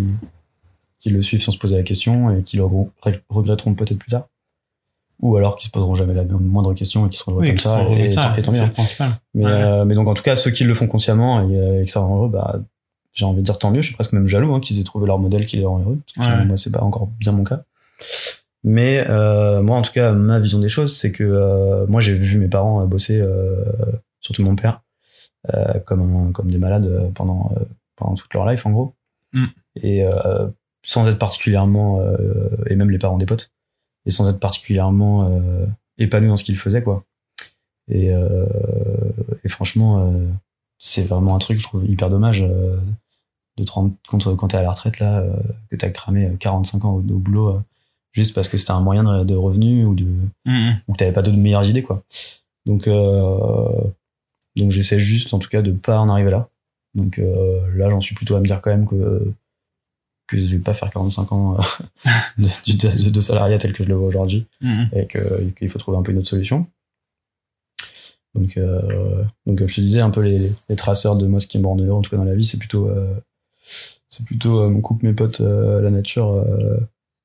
[1.00, 3.98] qui le suivent sans se poser la question et qui le regr- reg- regretteront peut-être
[3.98, 4.26] plus tard.
[5.22, 7.82] Ou alors qui se poseront jamais la moindre question et qui seront heureux comme ça.
[7.90, 8.70] Et, ça, et tant mieux.
[8.72, 9.10] principal.
[9.34, 9.50] Mais, Ouais.
[9.52, 11.90] euh, mais donc en tout cas, ceux qui le font consciemment et, euh, et que
[11.90, 12.58] ça rend heureux, bah,
[13.12, 13.82] j'ai envie de dire tant mieux.
[13.82, 15.98] Je suis presque même jaloux hein, qu'ils aient trouvé leur modèle qui les rend heureux.
[16.16, 16.44] Parce que Ouais.
[16.46, 17.62] Moi, c'est pas encore bien mon cas.
[18.62, 22.14] Mais euh, moi, en tout cas, ma vision des choses, c'est que euh, moi, j'ai
[22.14, 23.64] vu mes parents euh, bosser, euh,
[24.20, 24.82] surtout mon père,
[25.54, 27.64] euh, comme, un- comme des malades pendant, euh,
[27.96, 28.94] pendant toute leur life, en gros.
[29.32, 29.44] Mm.
[29.82, 30.46] Et euh,
[30.82, 33.50] sans être particulièrement, euh, et même les parents des potes,
[34.06, 35.66] et sans être particulièrement euh,
[35.98, 37.04] épanouis dans ce qu'ils faisaient, quoi.
[37.88, 38.46] Et, euh,
[39.44, 40.26] et franchement, euh,
[40.78, 44.62] c'est vraiment un truc, je trouve, hyper dommage de te rendre compte quand t'es à
[44.62, 45.22] la retraite, là,
[45.70, 47.60] que t'as cramé 45 ans au, au boulot,
[48.12, 50.06] juste parce que c'était un moyen de, de revenu ou, de,
[50.46, 50.80] Mhm.
[50.88, 52.02] ou que t'avais pas de meilleures idées, quoi.
[52.66, 53.80] Donc, euh,
[54.56, 56.48] donc j'essaie juste, en tout cas, de pas en arriver là.
[56.94, 59.32] Donc euh, là, j'en suis plutôt à me dire quand même que
[60.30, 61.62] que je vais pas faire 45 ans euh,
[62.38, 64.88] de, de, de salariat tel que je le vois aujourd'hui Mhm.
[64.92, 65.06] et
[65.54, 66.66] qu'il faut trouver un peu une autre solution.
[68.34, 71.48] Donc, euh, donc comme je te disais, un peu les, les traceurs de moi, ce
[71.48, 73.12] qui me rend heureux, en tout cas dans la vie, c'est plutôt, euh,
[74.08, 76.44] c'est plutôt mon couple, mes potes, la nature,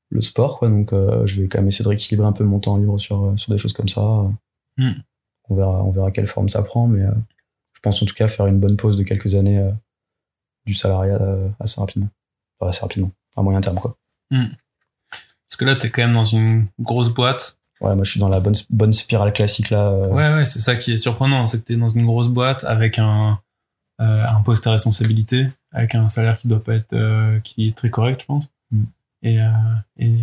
[0.10, 0.58] le sport.
[0.60, 0.70] Quoi.
[0.70, 0.94] Donc,
[1.26, 3.58] je vais quand même essayer de rééquilibrer un peu mon temps libre sur, sur des
[3.60, 4.02] choses comme ça.
[4.78, 4.92] Mm.
[5.50, 7.04] On verra, on verra quelle forme ça prend, mais
[7.74, 9.64] je pense en tout cas faire une bonne pause de quelques années
[10.66, 11.20] du salariat
[11.60, 12.10] assez rapidement.
[12.68, 13.96] Assez rapidement, à moyen terme, quoi.
[14.32, 17.58] Parce que là, t'es quand même dans une grosse boîte.
[17.82, 19.88] Ouais, moi je suis dans la bonne, bonne spirale classique là.
[19.90, 22.64] euh, Ouais, ouais, c'est ça qui est surprenant, c'est que t'es dans une grosse boîte
[22.64, 23.40] avec un,
[24.02, 27.76] euh, un poste à responsabilité, avec un salaire qui doit pas être, euh, qui est
[27.76, 28.50] très correct, je pense.
[28.72, 28.84] Mm.
[29.24, 29.48] Et, euh,
[29.98, 30.16] et,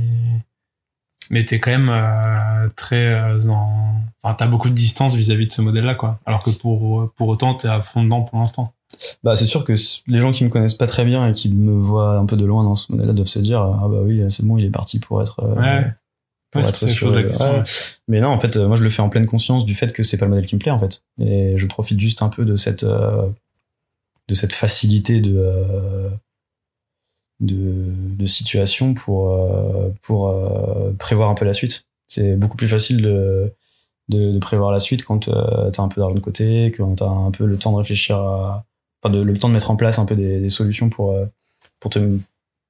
[1.30, 5.94] mais t'es quand même très en, enfin, t'as beaucoup de distance vis-à-vis de ce modèle-là,
[5.94, 6.20] quoi.
[6.26, 8.74] Alors que pour, pour autant, t'es à fond dedans pour l'instant.
[9.22, 9.72] Bah, c'est sûr que
[10.06, 12.44] les gens qui me connaissent pas très bien et qui me voient un peu de
[12.44, 14.98] loin dans ce modèle-là doivent se dire ah bah oui c'est bon il est parti
[14.98, 15.42] pour être
[16.54, 16.62] Ouais.
[16.62, 17.50] c'est la question.
[17.52, 17.58] ouais.
[17.58, 17.62] ouais.
[18.08, 20.02] mais non en fait euh, moi je le fais en pleine conscience du fait que
[20.02, 22.44] c'est pas le modèle qui me plaît en fait et je profite juste un peu
[22.44, 23.26] de cette euh,
[24.28, 26.10] de cette facilité de euh,
[27.40, 30.34] de, de situation pour euh, pour
[30.98, 33.52] prévoir un peu la suite c'est beaucoup plus facile de
[34.08, 37.30] de, de prévoir la suite quand t'as un peu d'argent de côté quand t'as un
[37.30, 38.64] peu le temps de réfléchir à
[39.02, 41.26] enfin de, le temps de mettre en place un peu des, des solutions pour euh,
[41.80, 42.18] pour te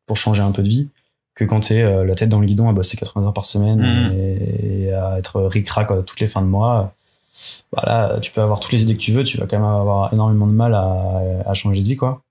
[0.06, 0.88] pour changer un peu de vie
[1.34, 3.80] que quand t'es euh, la tête dans le guidon à bosser 80 heures par semaine
[3.80, 4.12] Mhm.
[4.14, 6.94] et, et à être ric-rac euh, toutes les fins de mois
[7.72, 9.66] bah là tu peux avoir toutes les idées que tu veux tu vas quand même
[9.66, 12.22] avoir énormément de mal à, à changer de vie quoi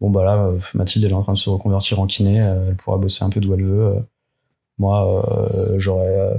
[0.00, 2.98] bon bah là Mathilde elle est en train de se reconvertir en kiné elle pourra
[2.98, 3.94] bosser un peu d'où elle veut
[4.78, 6.34] moi euh, j'aurais euh,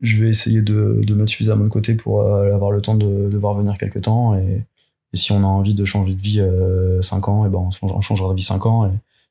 [0.00, 3.38] je vais essayer de, de mettre suffisamment de côté pour avoir le temps de, de
[3.38, 4.64] voir venir quelques temps et,
[5.12, 6.42] et si on a envie de changer de vie
[7.02, 8.90] 5 ans et ben on changera, de vie 5 ans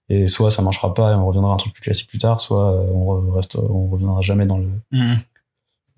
[0.10, 2.20] et, et soit ça marchera pas et on reviendra à un truc plus classique plus
[2.20, 5.20] tard soit euh, on re- reste on reviendra jamais dans le Mhm.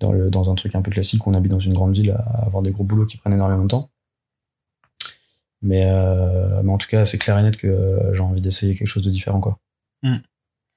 [0.00, 2.10] dans le dans un truc un peu classique où on habite dans une grande ville
[2.12, 3.88] à avoir des gros boulots qui prennent énormément de temps
[5.62, 8.74] mais euh, mais en tout cas c'est clair et net que euh, j'ai envie d'essayer
[8.74, 9.58] quelque chose de différent quoi
[10.04, 10.18] Mm.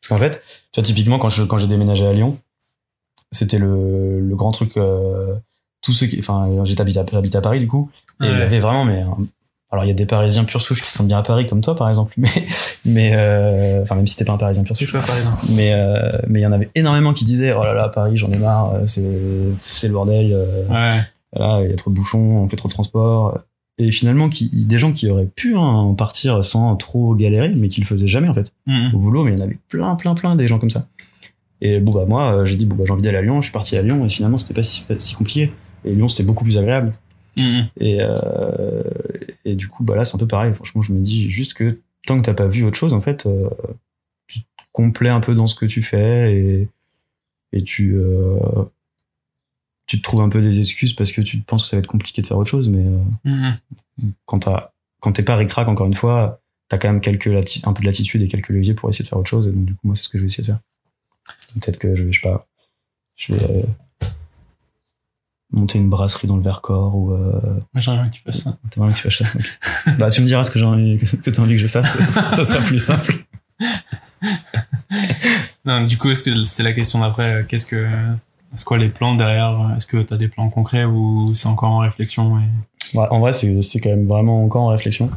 [0.01, 2.39] parce qu'en fait tu vois typiquement quand je quand j'ai déménagé à Lyon
[3.31, 5.35] c'était le, le grand truc euh,
[5.81, 7.89] tous ceux qui enfin j'étais habité à, j'habite à Paris du coup
[8.21, 9.03] et il y avait vraiment mais
[9.71, 11.75] alors il y a des Parisiens pure souche qui sont bien à Paris comme toi
[11.75, 12.29] par exemple mais
[12.85, 15.37] mais euh, enfin même si t'es pas un Parisien pure Je souche pas, par exemple.
[15.55, 18.29] mais euh, mais il y en avait énormément qui disaient oh là là Paris j'en
[18.31, 19.05] ai marre euh, c'est
[19.59, 21.01] c'est le bordel euh, Ouais.
[21.35, 23.39] voilà, il y a trop de bouchons, on fait trop de transport.
[23.77, 27.67] Et finalement, qui, des gens qui auraient pu hein, en partir sans trop galérer, mais
[27.69, 28.91] qui le faisaient jamais en fait Mhm.
[28.93, 29.23] au boulot.
[29.23, 30.85] Mais il y en avait plein, plein, plein des gens comme ça.
[31.61, 33.37] Et bon bah moi, euh, j'ai dit bon bah j'ai envie d'aller à Lyon.
[33.39, 35.51] Je suis parti à Lyon et finalement c'était pas si, si compliqué.
[35.85, 36.91] Et Lyon c'était beaucoup plus agréable.
[37.37, 37.69] Mhm.
[37.77, 38.83] Et euh,
[39.45, 40.53] et du coup bah là c'est un peu pareil.
[40.53, 43.25] Franchement, je me dis juste que tant que t'as pas vu autre chose, en fait,
[43.25, 43.49] euh,
[44.27, 46.67] tu te complais un peu dans ce que tu fais et
[47.53, 48.37] et tu euh,
[49.87, 51.87] tu te trouves un peu des excuses parce que tu penses que ça va être
[51.87, 52.85] compliqué de faire autre chose, mais
[53.25, 53.57] Mhm.
[54.25, 57.81] quand t'as quand t'es pas ric-rac encore une fois, t'as quand même quelques un peu
[57.81, 59.47] de latitude et quelques leviers pour essayer de faire autre chose.
[59.47, 60.59] Et donc du coup moi c'est ce que je vais essayer de faire.
[61.55, 62.47] Peut-être que je vais je sais pas,
[63.15, 63.65] je vais
[65.51, 68.57] monter une brasserie dans le Vercors ou euh, j'aimerais bien que tu fasses ça.
[68.75, 69.91] Vraiment que tu fasses ça.
[69.97, 72.29] Bah, tu me diras ce que j'ai envie, que t'as envie que je fasse, ça,
[72.29, 73.13] ça sera plus simple.
[75.63, 77.87] Non, du coup, c'est la question d'après euh, Qu'est-ce que,
[78.55, 81.79] c'est quoi les plans derrière Est-ce que t'as des plans concrets ou c'est encore en
[81.79, 82.97] réflexion et...
[82.97, 85.09] Ouais, en vrai, c'est, c'est quand même vraiment encore en réflexion.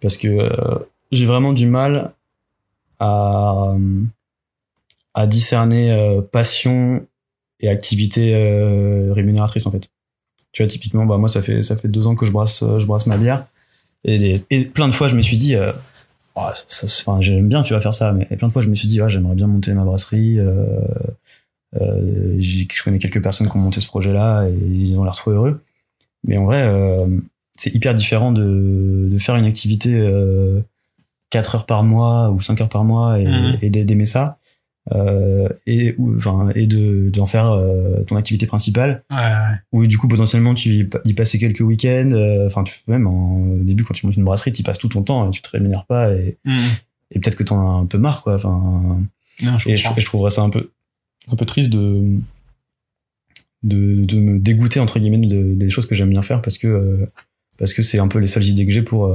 [0.00, 0.78] Parce que euh,
[1.12, 2.12] j'ai vraiment du mal
[2.98, 3.74] à,
[5.14, 7.04] à discerner euh, passion
[7.60, 9.88] et activité euh, rémunératrice, en fait.
[10.52, 12.78] Tu vois, typiquement, bah, moi, ça fait, ça fait deux ans que je brasse, euh,
[12.78, 13.46] je brasse ma bière.
[14.04, 14.40] Et,
[14.74, 15.72] plein de fois, je me suis dit, euh,
[16.36, 18.68] Oh, ça- ça- enfin, j'aime bien, tu vas faire ça, mais plein de fois, je
[18.68, 20.38] me suis dit, ouais, j'aimerais bien monter ma brasserie.
[20.38, 20.78] Euh,
[21.80, 25.30] euh, je connais quelques personnes qui ont monté ce projet-là et ils ont l'air trop
[25.32, 25.60] heureux.
[26.24, 27.06] Mais en vrai, euh,
[27.56, 30.60] c'est hyper différent de, de faire une activité euh,
[31.30, 33.58] 4 heures par mois ou 5 heures par mois et, Mhm.
[33.62, 34.38] et d'aimer ça.
[34.92, 39.04] Euh, et ou- enfin et de d'en faire euh, ton activité principale.
[39.10, 39.16] Ouais,
[39.72, 39.86] ouais.
[39.86, 43.62] du coup potentiellement tu y, y passer quelques week-ends euh, enfin tu même en, au
[43.62, 45.84] début quand tu montes une brasserie tu passes tout ton temps et tu te rémunères
[45.86, 46.38] pas et,
[47.12, 49.00] et peut-être que t'en as un peu marre quoi enfin.
[49.70, 49.96] Et je, comprends.
[49.96, 50.70] et je trouverais ça un peu
[51.30, 52.18] un peu triste de
[53.62, 57.06] de, de me dégoûter entre guillemets de- des choses que j'aime bien faire parce que
[57.58, 59.08] parce que c'est un peu les seules idées que j'ai pour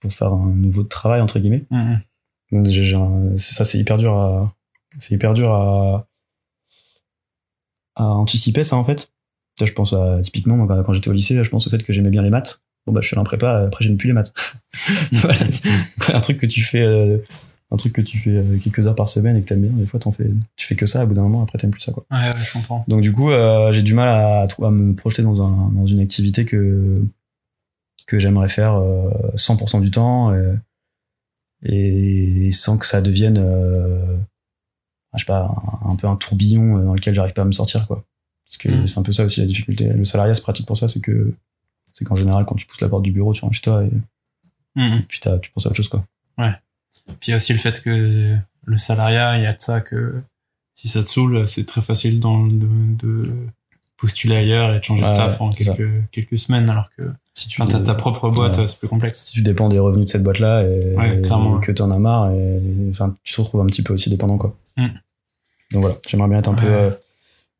[0.00, 1.64] pour faire un nouveau travail entre guillemets.
[2.52, 4.54] Donc un- c'est- ça c'est hyper dur à
[4.96, 6.08] c'est hyper dur à
[7.96, 9.12] à anticiper ça en fait
[9.60, 11.92] je pense à typiquement moi, quand quand j'étais au lycée je pense au fait que
[11.92, 14.32] j'aimais bien les maths bon bah je fais un prépa après j'aime plus les maths
[15.12, 15.46] voilà.
[16.14, 17.18] un truc que tu fais euh,
[17.70, 19.86] un truc que tu fais euh, quelques heures par semaine et que t'aimes bien des
[19.86, 21.92] fois t'en fais tu fais que ça au bout d'un moment après t'aimes plus ça
[21.92, 22.84] quoi Ouais, ouais, je comprends.
[22.88, 26.44] donc du coup euh, j'ai du mal à, me projeter dans un dans une activité
[26.44, 27.02] que
[28.06, 30.32] que j'aimerais faire euh, 100% du temps
[31.64, 33.38] et sans que ça devienne
[35.18, 35.54] je sais pas
[35.84, 38.04] un, un peu un tourbillon dans lequel j'arrive pas à me sortir quoi
[38.46, 38.86] parce que Mm.
[38.86, 41.32] c'est un peu ça aussi la difficulté le salariat c'est pratique pour ça c'est que
[41.92, 43.90] c'est qu'en général quand tu pousses la porte du bureau tu rentres chez toi et
[44.76, 45.02] Mhm.
[45.08, 46.04] puis tu penses à autre chose quoi
[46.36, 49.80] Puis il y a aussi le fait que le salariat, il y a de ça
[49.80, 50.20] que
[50.74, 52.66] si ça te saoule, c'est très facile dans le- de,
[53.06, 53.32] de
[53.96, 55.74] postuler ailleurs et de changer Ouais, de taf en ça.
[55.74, 58.66] quelques, quelques semaines, alors que si tu quand t'as ta propre boîte, Ouais.
[58.68, 59.24] c'est plus complexe.
[59.24, 61.98] si tu dépends des revenus de cette boîte là et, Ouais, et que t'en as
[61.98, 64.88] marre et enfin tu te retrouves un petit peu aussi dépendant quoi Mm.
[65.72, 66.90] Donc voilà j'aimerais bien être un peu euh,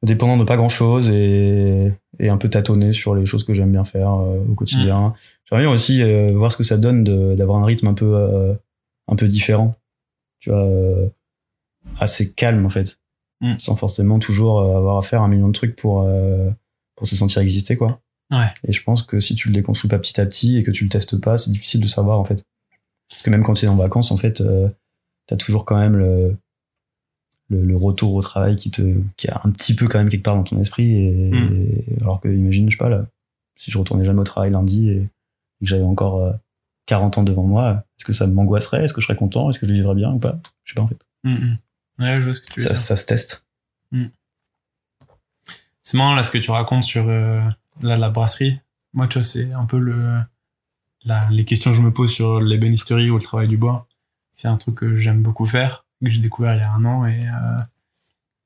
[0.02, 3.72] dépendant de pas grand chose et, et un peu tâtonner sur les choses que j'aime
[3.72, 7.04] bien faire euh, au quotidien j'aimerais bien aussi euh, voir ce que ça donne
[7.36, 8.56] d'avoir un rythme un peu
[9.08, 9.74] un peu différent
[10.40, 10.68] tu vois
[11.98, 12.98] assez calme en fait
[13.40, 13.54] Mm.
[13.60, 16.04] sans forcément toujours avoir à faire un million de trucs pour
[16.96, 18.00] pour se sentir exister quoi
[18.32, 18.48] Ouais.
[18.66, 20.82] et je pense que si tu le déconstruis pas petit à petit et que tu
[20.84, 22.42] le testes pas, c'est difficile de savoir en fait.
[23.08, 24.68] Parce que même quand tu es en vacances, en fait, euh,
[25.28, 26.36] t'as toujours quand même le,
[27.50, 28.82] le, le retour au travail qui te,
[29.16, 30.90] qui est un petit peu quand même quelque part dans ton esprit.
[31.06, 31.52] Et, Mm.
[31.62, 33.06] et alors que, imagine, je sais pas, là,
[33.56, 36.32] si je retournais jamais au travail lundi et, et que j'avais encore euh,
[36.86, 38.84] 40 ans devant moi, est-ce que ça m'angoisserait?
[38.84, 39.50] Est-ce que je serais content?
[39.50, 40.38] Est-ce que je le vivrais bien ou pas?
[40.64, 40.98] Je sais pas en fait.
[41.24, 41.58] Mhm.
[41.98, 42.80] Ouais, je vois ce que tu veux Ça, dire.
[42.80, 43.46] ça se teste.
[45.82, 47.40] C'est marrant là ce que tu racontes sur euh,
[47.80, 48.60] la brasserie.
[48.92, 50.20] Moi, tu vois, c'est un peu le
[51.04, 53.86] la, les questions que je me pose sur l'ébénisterie ou le travail du bois.
[54.34, 57.06] C'est un truc que j'aime beaucoup faire, que j'ai découvert il y a un an
[57.06, 57.60] et euh,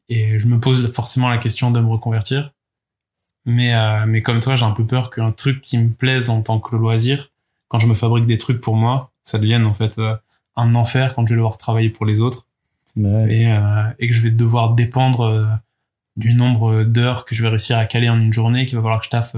[0.08, 2.52] et je me pose forcément la question de me reconvertir.
[3.44, 6.42] Mais euh, mais comme toi, j'ai un peu peur qu'un truc qui me plaise en
[6.42, 7.30] tant que loisir,
[7.68, 10.14] quand je me fabrique des trucs pour moi, ça devienne en fait euh,
[10.56, 12.46] un enfer quand je vais devoir travailler pour les autres
[12.96, 13.34] ouais.
[13.34, 15.46] et, euh, et que je vais devoir dépendre euh,
[16.16, 19.00] du nombre d'heures que je vais réussir à caler en une journée, qu'il va falloir
[19.00, 19.36] que je taffe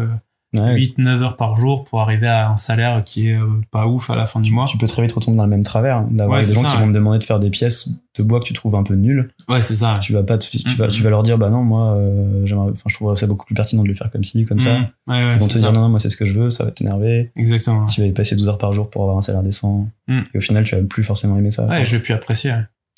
[0.54, 0.76] Ouais.
[0.76, 4.16] 8-9 heures par jour pour arriver à un salaire qui est euh, pas ouf à
[4.16, 4.66] la fin du mois.
[4.66, 6.68] Tu peux très vite retomber dans le même travers, hein, d'avoir Ouais, des gens ça,
[6.68, 6.80] qui ouais.
[6.82, 9.30] vont te demander de faire des pièces de bois que tu trouves un peu nulles.
[9.48, 9.98] Ouais, c'est ça.
[10.00, 10.90] tu vas pas tu vas Mhm.
[10.92, 13.82] tu vas leur dire bah non moi euh, enfin je trouverais ça beaucoup plus pertinent
[13.82, 14.70] de le faire comme ci comme ça
[15.08, 15.72] ouais, ils vont te dire ça.
[15.72, 17.86] non non moi c'est ce que je veux ça va t'énerver Exactement.
[17.86, 20.40] tu vas y passer 12 heures par jour pour avoir un salaire décent et au
[20.40, 22.52] final tu vas plus forcément aimer ça Ouais, je vais plus apprécier.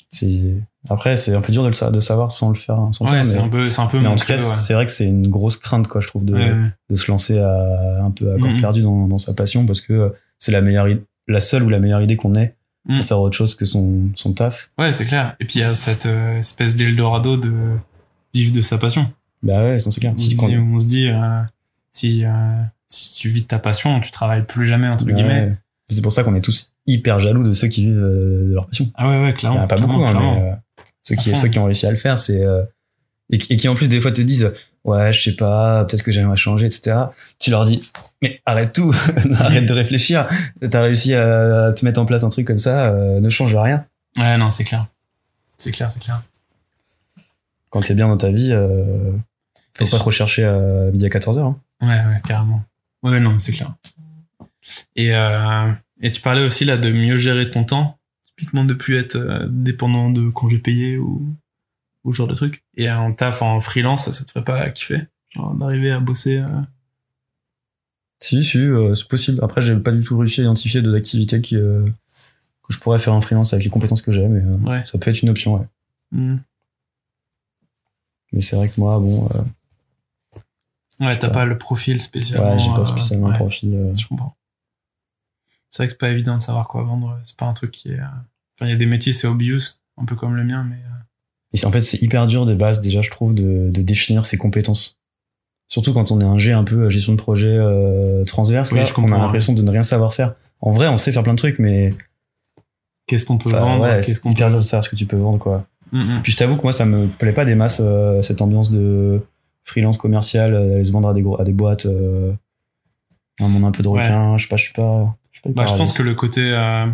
[0.09, 0.55] c'est
[0.89, 3.23] après c'est un peu dur de le de savoir sans le faire sans le Ouais,
[3.23, 4.39] c'est un peu, c'est un peu mais en tout cas ouais.
[4.39, 6.69] c'est vrai que c'est une grosse crainte quoi je trouve de, Ouais, ouais.
[6.89, 8.61] de se lancer à un peu à corps Mhm.
[8.61, 10.87] perdu dans, dans sa passion parce que euh, c'est la meilleure
[11.27, 12.55] la seule ou la meilleure idée qu'on ait
[12.87, 12.97] Mhm.
[12.97, 15.35] pour faire autre chose que son son taf Ouais, c'est clair.
[15.41, 17.51] Et puis il y a cette euh, espèce d'Eldorado de
[18.33, 19.11] vivre de sa passion.
[19.43, 21.41] bah ouais c'est clair On Si quand- on se dit euh,
[21.91, 22.29] si, euh,
[22.87, 25.13] si tu vis de ta passion, tu travailles plus jamais, entre Ouais.
[25.13, 25.53] guillemets.
[25.89, 28.89] C'est pour ça qu'on est tous hyper jaloux de ceux qui vivent de leur passion.
[28.95, 29.59] Ah ouais, ouais, Il y clairement.
[29.59, 30.35] en a pas clairement, beaucoup, hein, clairement.
[30.41, 30.53] mais
[31.07, 32.63] ceux, qui, ceux qui ont réussi à le faire, c'est euh,
[33.31, 36.03] et, qui- et qui en plus des fois te disent ouais je sais pas peut-être
[36.03, 36.95] que j'aimerais changer etc.
[37.39, 37.81] Tu leur dis
[38.21, 38.93] mais arrête tout,
[39.39, 40.27] arrête de réfléchir.
[40.71, 43.85] T'as réussi à te mettre en place un truc comme ça, euh, ne change rien.
[44.17, 44.87] Ouais, non, c'est clair.
[45.57, 46.21] C'est clair, c'est clair.
[47.69, 49.11] Quand t'es bien dans ta vie, euh,
[49.73, 51.39] faut Et pas trop chercher à midi à 14h.
[51.45, 51.59] Hein.
[51.81, 52.63] Ouais, ouais, carrément.
[53.03, 53.73] Ouais, non, c'est clair.
[54.95, 57.96] Et, euh, et tu parlais aussi là de mieux gérer ton temps,
[58.37, 61.25] typiquement de plus être euh, dépendant de congés payés ou,
[62.03, 62.63] ou ce genre de truc.
[62.75, 65.01] Et en taf, en freelance, ça, ça te ferait pas kiffer?
[65.31, 66.37] Genre d'arriver à bosser.
[66.37, 66.61] euh,
[68.19, 69.39] Si si euh, c'est possible.
[69.43, 71.83] Après j'ai pas du tout réussi à identifier deux activités qui euh,
[72.67, 74.85] que je pourrais faire en freelance avec les compétences que j'ai, mais Ouais.
[74.85, 75.55] ça peut être une option.
[75.55, 75.65] Ouais.
[76.11, 76.37] hmm.
[78.33, 79.27] Mais c'est vrai que moi bon.
[80.99, 81.33] Ouais, t'as pas.
[81.39, 82.51] pas le profil spécialement.
[82.53, 83.73] Ouais, j'ai pas spécialement un ouais, profil.
[83.73, 84.35] euh, Je comprends.
[85.69, 87.19] C'est vrai que c'est pas évident de savoir quoi vendre.
[87.25, 87.99] C'est pas un truc qui est.
[87.99, 88.03] euh,
[88.59, 89.59] Enfin, il y a des métiers, c'est obvious,
[89.97, 90.75] un peu comme le mien, mais.
[90.77, 94.25] euh, Et en fait, c'est hyper dur de base, déjà, je trouve, de, de définir
[94.25, 94.97] ses compétences.
[95.69, 98.79] Surtout quand on est un G un peu euh, gestion de projet euh, transverse, Oui,
[98.79, 100.33] là, on a l'impression de ne rien savoir faire.
[100.61, 101.93] En vrai, on sait faire plein de trucs, mais
[103.05, 104.51] Qu'est-ce qu'on peut enfin, vendre ouais, Qu'est-ce c'est qu'on hyper peut.
[104.53, 105.65] dur de savoir ce que tu peux vendre, quoi.
[105.91, 106.21] Mm.
[106.23, 109.21] Puis je t'avoue que moi, ça me plaît pas des masses, euh, cette ambiance de
[109.63, 112.33] freelance commercial, aller se vendre à des, gros, à des boîtes, euh,
[113.39, 114.01] un monde un peu de Ouais.
[114.01, 115.15] requin, je sais pas, je suis pas...
[115.45, 116.87] Je, Bah, je pense que le côté, euh,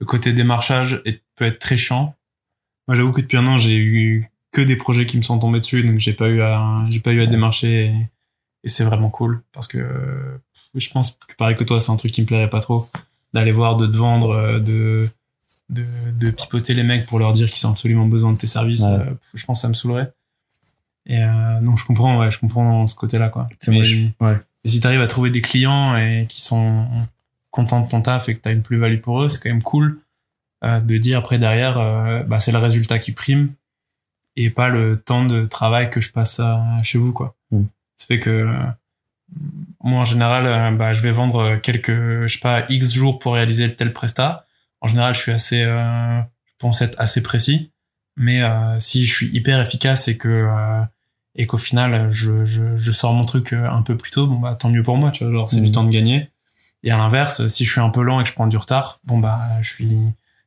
[0.00, 2.14] le côté démarchage est- peut être très chiant.
[2.88, 5.60] Moi, j'avoue que depuis un an, j'ai eu que des projets qui me sont tombés
[5.60, 7.94] dessus, donc j'ai pas eu à, j'ai pas eu à démarcher et,
[8.64, 10.38] et c'est vraiment cool parce que euh,
[10.74, 12.88] je pense que pareil que toi, c'est un truc qui me plairait pas trop
[13.32, 15.08] d'aller voir, de te vendre, euh, de,
[15.70, 15.86] de,
[16.18, 18.82] de pipoter les mecs pour leur dire qu'ils ont absolument besoin de tes services.
[18.82, 18.88] Ouais.
[18.90, 20.12] euh, je pense que ça me saoulerait.
[21.06, 23.48] Et euh, donc je comprends, ouais, je comprends ce côté-là, quoi.
[23.60, 24.36] C'est moi, Mais- je, ouais.
[24.64, 26.86] Et si t'arrives à trouver des clients et qui sont
[27.52, 30.00] contents de ton taf et que t'as une plus-value pour eux, c'est quand même cool
[30.64, 33.52] euh, de dire après derrière, euh, bah, c'est le résultat qui prime
[34.36, 37.36] et pas le temps de travail que je passe à, chez vous, quoi.
[37.52, 37.62] Mm.
[37.96, 38.52] Ça fait que euh,
[39.84, 43.34] moi, en général, euh, bah, je vais vendre quelques, je sais pas, X jours pour
[43.34, 44.46] réaliser tel prestat.
[44.80, 47.70] En général, je suis assez, euh, je pense être assez précis.
[48.16, 50.82] Mais euh, si je suis hyper efficace et que euh,
[51.34, 54.38] et qu'au final je, je, je sors mon truc euh, un peu plus tôt, bon
[54.38, 55.64] bah tant mieux pour moi, tu vois, genre c'est Mhm.
[55.64, 56.28] du temps de gagner.
[56.84, 59.00] Et à l'inverse, si je suis un peu lent et que je prends du retard,
[59.04, 59.96] bon bah je suis,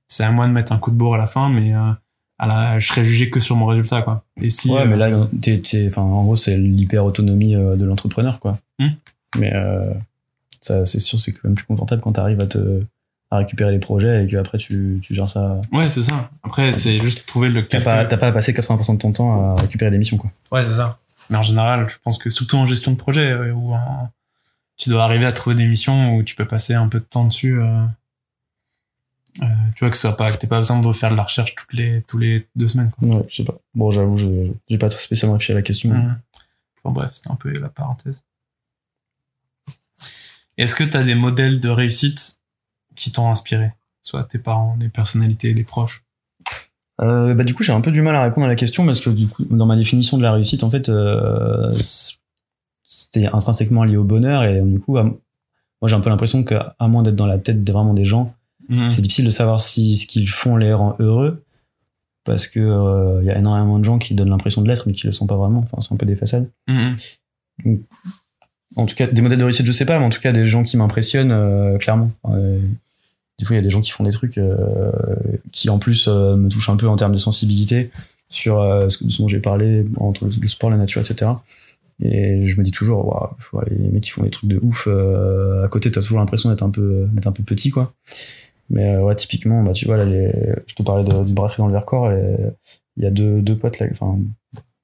[0.08, 1.92] c'est à moi de mettre un coup de bourre à la fin, mais euh,
[2.38, 4.24] à la, je serai jugé que sur mon résultat quoi.
[4.42, 5.10] Et si, ouais, euh, mais là,
[5.42, 8.58] t'es, t'es- enfin, en gros, c'est l'hyper autonomie euh, de l'entrepreneur, quoi.
[8.80, 8.90] Hmm.
[9.38, 9.94] Mais euh,
[10.62, 12.84] ça, c'est sûr, c'est quand même plus confortable quand t'arrives à te
[13.32, 15.60] à récupérer les projets et qu'après tu, tu gères ça.
[15.74, 16.30] ouais c'est ça.
[16.44, 19.56] Après c'est juste trouver le T'as pas, t'as pas à passer 80% de ton temps
[19.56, 20.30] à récupérer des missions, quoi.
[20.52, 21.00] Ouais, c'est ça.
[21.32, 24.10] Mais en général, je pense que surtout en gestion de projet, euh, où en-
[24.78, 27.26] tu dois arriver à trouver des missions où tu peux passer un peu de temps
[27.26, 27.60] dessus.
[27.60, 27.86] euh,
[29.42, 31.24] euh, tu vois, que ce soit pas, que t'aies pas besoin de refaire de la
[31.24, 32.92] recherche toutes les, tous les deux semaines.
[32.92, 33.08] Quoi.
[33.10, 33.58] Ouais, je sais pas.
[33.74, 34.28] Bon, j'avoue, je,
[34.70, 35.90] j'ai pas spécialement réfléchi à la question.
[35.90, 36.12] mais-.
[36.84, 38.24] Enfin bref, c'était un peu la parenthèse.
[40.58, 42.42] Est-ce que tu as des modèles de réussite
[42.96, 43.74] qui t'ont inspiré?
[44.04, 46.04] Soit tes parents, des personnalités, des proches?
[47.02, 49.02] Euh, bah, du coup, j'ai un peu du mal à répondre à la question parce
[49.02, 51.74] que du coup, dans ma définition de la réussite, en fait, euh,
[52.88, 55.20] c'était intrinsèquement lié au bonheur et du coup, à- moi,
[55.90, 58.34] j'ai un peu l'impression qu'à moins d'être dans la tête de vraiment des gens,
[58.70, 58.90] Mhm.
[58.90, 61.44] c'est difficile de savoir si ce qu'ils font les rend heureux
[62.24, 64.94] parce que euh, il y a énormément de gens qui donnent l'impression de l'être mais
[64.94, 65.60] qui le sont pas vraiment.
[65.60, 66.50] Enfin, c'est un peu des façades.
[66.68, 66.96] Mhm.
[68.76, 70.48] En tout cas, des modèles de réussite, je sais pas, mais en tout cas, des
[70.48, 72.12] gens qui m'impressionnent euh, clairement.
[72.30, 72.60] Euh,
[73.40, 74.92] des fois, il y a des gens qui font des trucs euh,
[75.52, 77.92] qui, en plus, me touchent un peu en termes de sensibilité
[78.30, 78.58] sur
[78.90, 81.32] ce dont j'ai parlé entre le sport, la nature, etc.
[82.02, 84.86] Et je me dis toujours, waouh, faut- les mecs qui font des trucs de ouf,
[84.88, 87.94] euh, à côté, t'as toujours l'impression d'être un peu, d'être un peu petit, quoi.
[88.70, 90.34] Mais euh, ouais, typiquement, bah, tu vois, là, les-
[90.68, 92.36] je te parlais de- du brasserie dans le Vercors, et
[92.98, 94.18] il y a deux, deux potes là, enfin,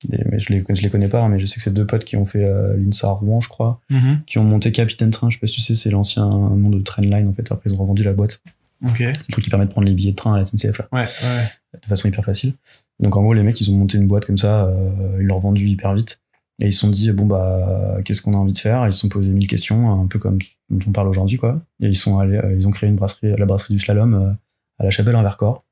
[0.08, 1.86] des- mais je les, je les connais pas, hein, mais je sais que c'est deux
[1.86, 4.22] potes qui ont fait euh, l'INSA à Rouen, je crois, Mhm.
[4.26, 6.80] qui ont monté Capitaine Train, je sais pas si tu sais, c'est l'ancien nom de
[6.80, 8.42] Trainline, en fait, après ils ont revendu la boîte.
[8.84, 8.98] Ok.
[9.00, 10.88] C'est le truc qui permet de prendre les billets de train à la SNCF, là,
[10.94, 11.80] Ouais, ouais.
[11.82, 12.54] de façon hyper facile.
[13.00, 15.36] Donc en gros, les mecs, ils ont monté une boîte comme ça, euh, ils l'ont
[15.38, 16.21] revendue hyper vite.
[16.62, 18.86] Et ils se sont dit, bon, bah, qu'est-ce qu'on a envie de faire?
[18.86, 20.38] Ils se sont posé mille questions, un peu comme
[20.70, 21.60] dont on parle aujourd'hui, quoi.
[21.82, 24.32] Et ils sont allés, euh, ils ont créé une brasserie, la brasserie du slalom, euh,
[24.78, 25.64] à la chapelle en Vercors.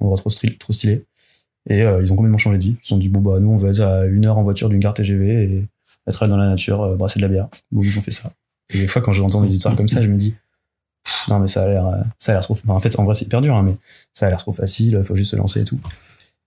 [0.00, 1.06] On voit trop, trop stylé.
[1.70, 2.76] Et euh, ils ont complètement changé de vie.
[2.78, 4.68] Ils se sont dit, bon, bah, nous, on veut être à une heure en voiture
[4.68, 5.66] d'une gare TGV et
[6.06, 7.48] être dans la nature, brasser de la bière.
[7.72, 8.30] Bon, ils ont fait ça.
[8.74, 10.36] Et des fois, quand j'entends des histoires comme ça, je me dis,
[11.28, 13.40] non, mais ça a l'air, ça a l'air trop, en fait, en vrai, c'est hyper
[13.40, 13.76] dur, hein, mais
[14.12, 15.80] ça a l'air trop facile, faut juste se lancer et tout.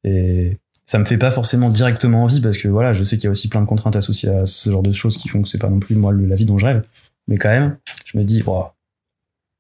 [0.04, 0.58] Et
[0.88, 3.32] ça me fait pas forcément directement envie parce que voilà, je sais qu'il y a
[3.32, 5.70] aussi plein de contraintes associées à ce genre de choses qui font que c'est pas
[5.70, 6.84] non plus moi le- la vie dont je rêve.
[7.28, 8.70] Mais quand même, je me dis, waouh,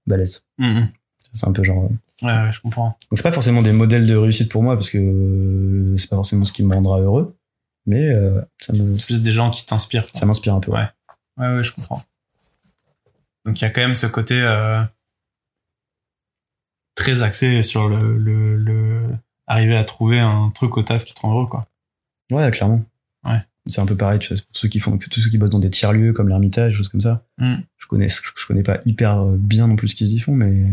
[0.08, 0.44] balèze.
[0.58, 0.90] Mhm.
[1.34, 1.90] C'est un peu genre.
[2.24, 2.98] Ouais, ouais, je comprends.
[3.12, 6.16] Donc c'est pas forcément des modèles de réussite pour moi parce que euh, c'est pas
[6.16, 7.36] forcément ce qui me rendra heureux,
[7.86, 10.08] mais euh, ça me, C'est plus des gens qui t'inspirent.
[10.14, 10.72] ça m'inspire un peu.
[10.72, 10.88] Ouais.
[11.38, 12.02] Ouais, ouais, je comprends.
[13.46, 14.82] Donc il y a quand même ce côté euh,
[16.96, 19.02] très axé sur le, le, le
[19.48, 21.68] arriver à trouver un truc au taf qui te rend heureux, quoi.
[22.32, 22.84] Ouais, clairement.
[23.26, 23.42] Ouais.
[23.66, 25.60] C'est un peu pareil, tu vois, pour ceux qui font, tous ceux qui bossent dans
[25.60, 27.26] des tiers-lieux comme l'Ermitage, choses comme ça.
[27.38, 27.56] Mm.
[27.78, 30.72] Je connais, je, je connais pas hyper bien non plus ce qu'ils y font, mais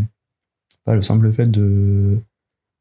[0.85, 2.21] pas le simple fait de,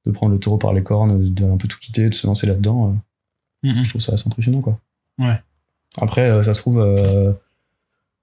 [0.06, 2.46] de prendre le taureau par les cornes, de un peu tout quitter, de se lancer
[2.46, 3.82] là-dedans, euh, Mhm.
[3.82, 4.78] je trouve ça assez impressionnant, quoi.
[5.18, 5.40] Ouais.
[6.00, 7.32] Après, euh, ça se trouve, euh,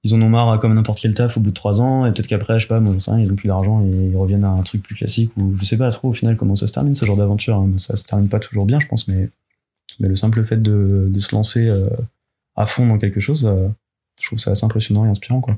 [0.04, 2.28] ils en ont marre comme n'importe quel taf au bout de trois ans, et peut-être
[2.28, 4.64] qu'après, je sais pas, sais rien, ils ont plus d'argent et ils reviennent à un
[4.64, 7.06] truc plus classique, ou je sais pas trop au final comment ça se termine, ce
[7.06, 7.56] genre d'aventure.
[7.58, 7.72] hein.
[7.78, 9.30] Ça se termine pas toujours bien, je pense, mais,
[10.00, 11.88] mais le simple fait de, de se lancer euh,
[12.56, 13.68] à fond dans quelque chose, euh,
[14.20, 15.58] je trouve ça assez impressionnant et inspirant, quoi.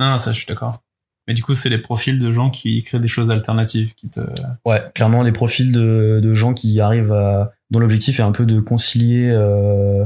[0.00, 0.80] Non, ça, je suis d'accord.
[1.26, 4.20] Mais du coup, c'est les profils de gens qui créent des choses alternatives, qui te.
[4.66, 8.44] Ouais, clairement des profils de, de gens qui arrivent à dont l'objectif est un peu
[8.44, 10.04] de concilier euh,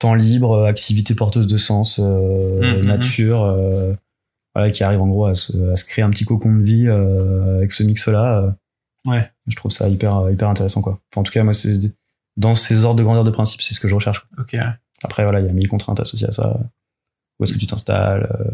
[0.00, 2.86] temps libre, activité porteuse de sens, euh, Mhm.
[2.86, 3.92] nature, euh,
[4.54, 6.88] voilà, qui arrivent en gros à se, à se créer un petit cocon de vie
[6.88, 8.40] euh, avec ce mix-là.
[8.40, 8.50] euh.
[9.06, 9.30] Ouais.
[9.46, 10.98] Je trouve ça hyper hyper intéressant quoi.
[11.12, 11.78] Enfin, en tout cas, moi, c'est
[12.36, 14.20] dans ces ordres de grandeur de principe, c'est ce que je recherche.
[14.34, 14.42] quoi.
[14.42, 14.56] Ok.
[15.02, 16.58] Après, voilà, il y a mille contraintes associées à ça.
[17.38, 18.50] Où est-ce que tu t'installes euh,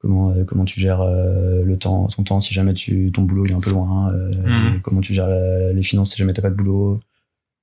[0.00, 3.46] Comment, euh, comment tu gères euh, le temps, ton temps si jamais tu, ton boulot
[3.46, 4.78] il est un peu loin euh.
[4.82, 7.00] Comment tu gères la- les finances si jamais t'as pas de boulot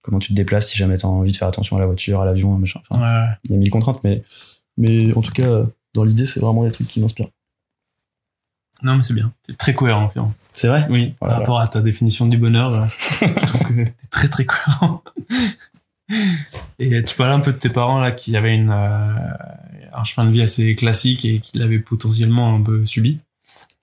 [0.02, 2.26] Comment tu te déplaces si jamais t'as envie de faire attention à la voiture, à
[2.26, 2.82] l'avion, machin.
[2.90, 3.36] Enfin, Ouais, ouais.
[3.46, 4.24] il y a mille contraintes, mais,
[4.78, 7.30] mais en tout cas, dans l'idée, c'est vraiment des trucs qui m'inspirent.
[8.84, 9.32] Non, mais c'est bien.
[9.46, 10.26] T'es très cohérent, Pierre.
[10.54, 10.88] C'est vrai?
[10.90, 11.36] Oui, Voilà.
[11.36, 15.04] par rapport à ta définition du bonheur, je trouve que t'es très très cohérent.
[16.80, 19.30] Et tu parlais un peu de tes parents là qui avaient une, euh,
[19.94, 23.20] un chemin de vie assez classique et qu'il avait potentiellement un peu subi.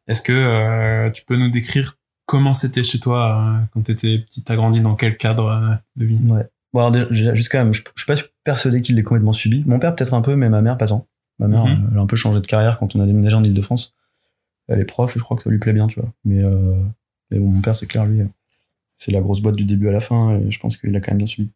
[0.08, 1.96] Est-ce que euh, tu peux nous décrire
[2.28, 5.74] comment c'était chez toi euh, quand tu étais petit T'as grandi dans quel cadre euh,
[5.96, 6.20] de vie?
[6.26, 6.46] Ouais.
[6.74, 9.64] Bon, alors déjà, jusqu'à je, je suis pas persuadé qu'il l'ait complètement subi.
[9.66, 11.06] Mon père peut-être un peu, mais ma mère pas tant.
[11.38, 11.88] Ma mère, Mhm.
[11.92, 13.94] elle a un peu changé de carrière quand on a déménagé en Ile-de-France.
[14.68, 16.10] Elle est prof, je crois que ça lui plaît bien, tu vois.
[16.24, 16.74] Mais, euh,
[17.30, 18.20] mais bon, mon père, c'est clair, lui,
[18.98, 21.12] c'est la grosse boîte du début à la fin, et je pense qu'il a quand
[21.12, 21.50] même bien subi.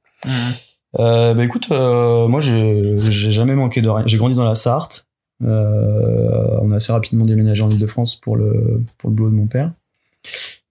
[0.99, 4.07] Euh, bah écoute, euh, moi j'ai j'ai jamais manqué de rien.
[4.07, 5.07] J'ai grandi dans la Sarthe.
[5.43, 9.47] Euh, on a assez rapidement déménagé en Ile-de-France pour le pour le boulot de mon
[9.47, 9.73] père.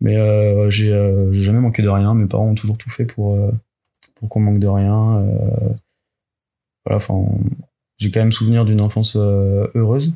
[0.02, 2.14] Mais euh, j'ai euh, j'ai jamais manqué de rien.
[2.14, 3.52] Mes parents ont toujours tout fait pour euh,
[4.16, 5.24] pour qu'on manque de rien.
[6.86, 7.24] Voilà, enfin,
[7.99, 10.14] j'ai quand même souvenir d'une enfance heureuse.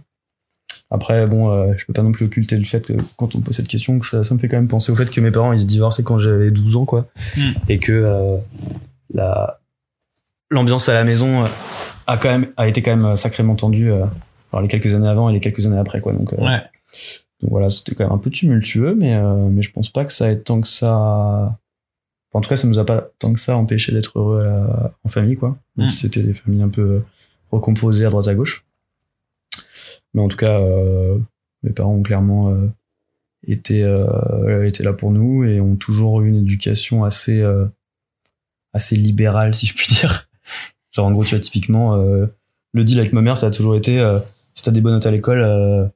[0.91, 3.43] Après, bon, euh, je peux pas non plus occulter le fait que quand on me
[3.43, 5.51] pose cette question, que ça, me fait quand même penser au fait que mes parents
[5.51, 7.51] ils se divorçaient quand j'avais 12 ans, quoi, Mm.
[7.69, 8.37] et que euh,
[9.13, 9.59] la
[10.51, 11.43] l'ambiance à la maison
[12.05, 14.05] a quand même a été quand même sacrément tendue euh,
[14.51, 16.13] alors les quelques années avant et les quelques années après, quoi.
[16.13, 16.61] Donc, Ouais.
[17.45, 20.11] Donc voilà, c'était quand même un peu tumultueux, mais euh, mais je pense pas que
[20.11, 20.95] ça ait tant que ça.
[22.31, 24.91] Enfin, en tout cas, ça nous a pas tant que ça empêché d'être heureux la-
[25.03, 25.55] en famille, quoi.
[25.75, 25.91] Même Mm.
[25.91, 27.03] si c'était des familles un peu
[27.51, 28.65] recomposées à droite à gauche.
[30.15, 31.19] Mais en tout cas, euh,
[31.61, 32.67] mes parents ont clairement euh,
[33.45, 33.81] été,
[34.65, 37.43] été là pour nous et ont toujours eu une éducation assez,
[38.73, 40.27] assez libérale, si je puis dire.
[40.91, 44.03] Genre, en gros, tu vois, typiquement, le deal avec ma mère, ça a toujours été
[44.55, 45.91] si t'as des bonnes notes à l'école,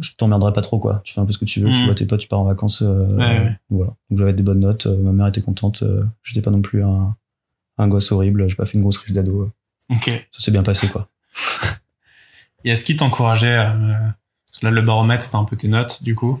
[0.00, 1.00] je t'emmerderai pas trop, quoi.
[1.04, 1.84] Tu fais un peu ce que tu veux, tu Mm.
[1.86, 2.82] vois tes potes, tu pars en vacances.
[2.82, 3.58] euh, Ouais, ouais.
[3.70, 3.92] Voilà.
[4.10, 6.82] Donc j'avais des bonnes notes, euh, ma mère était contente, euh, j'étais pas non plus
[6.84, 7.14] un,
[7.78, 9.50] un gosse horrible, j'ai pas fait une grosse crise d'ado.
[9.90, 10.06] Ok.
[10.32, 11.08] Ça s'est bien passé, quoi.
[12.64, 13.92] Et est-ce qu'ils t'encourageaient, euh,
[14.46, 16.40] parce que là le baromètre c'était un peu tes notes du coup,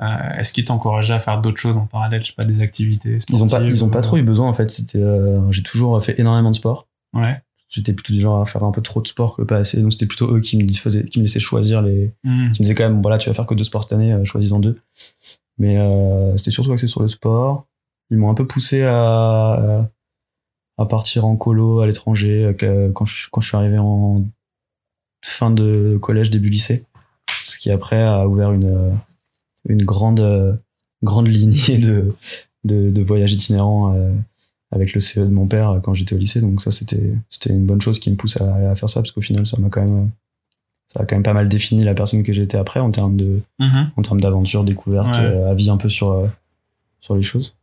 [0.00, 0.06] euh,
[0.38, 3.36] est-ce qu'ils t'encourageaient à faire d'autres choses en parallèle, je sais pas, des activités Ils
[3.36, 4.70] ont pas, sportives ils ont pas trop eu besoin, en fait.
[4.70, 6.86] C'était, euh, j'ai toujours fait énormément de sport.
[7.12, 7.42] Ouais.
[7.68, 9.80] J'étais plutôt du genre à faire un peu trop de sport que pas assez.
[9.82, 12.52] Donc c'était plutôt eux qui me, faisaient, qui me laissaient choisir les, Mhm.
[12.52, 14.24] qui me disaient quand même, voilà, tu vas faire que deux sports cette année, euh,
[14.24, 14.80] choisis-en deux.
[15.58, 17.66] Mais euh, c'était surtout axé sur le sport.
[18.10, 19.90] Ils m'ont un peu poussé à,
[20.78, 24.14] à partir en colo à l'étranger euh, quand je, quand je suis arrivé en
[25.22, 26.86] fin de collège, début lycée.
[27.44, 28.96] Ce qui après a ouvert une,
[29.68, 30.58] une grande,
[31.02, 32.14] grande lignée de,
[32.64, 33.94] de, de voyages itinérants
[34.70, 36.40] avec le CE de mon père quand j'étais au lycée.
[36.40, 39.12] Donc ça, c'était c'était une bonne chose qui me pousse à, à faire ça parce
[39.12, 40.10] qu'au final, ça m'a quand même
[40.92, 43.40] ça a quand même pas mal défini la personne que j'étais après en termes de
[43.58, 43.90] Mhm.
[43.96, 45.24] en termes d'aventure, découverte, Ouais.
[45.24, 46.26] euh, avis un peu sur euh,
[47.00, 47.54] sur les choses.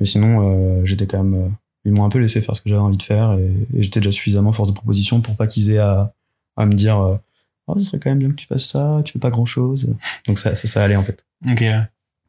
[0.00, 0.40] Mais sinon,
[0.80, 1.52] euh, j'étais quand même
[1.84, 3.44] ils m'ont un peu laissé faire ce que j'avais envie de faire et,
[3.74, 6.12] et j'étais déjà suffisamment force de proposition pour pas qu'ils aient à,
[6.56, 6.98] à me dire
[7.68, 9.88] oh, ce serait quand même bien que tu fasses ça, tu fais pas grand chose.
[10.26, 11.24] Donc ça, ça, ça allait en fait.
[11.48, 11.64] Ok.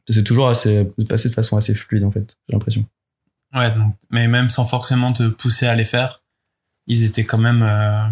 [0.08, 2.84] C'est toujours assez passé de façon assez fluide en fait, j'ai l'impression.
[3.54, 6.22] Ouais, donc, mais même sans forcément te pousser à les faire,
[6.86, 7.62] ils étaient quand même.
[7.62, 8.06] euh,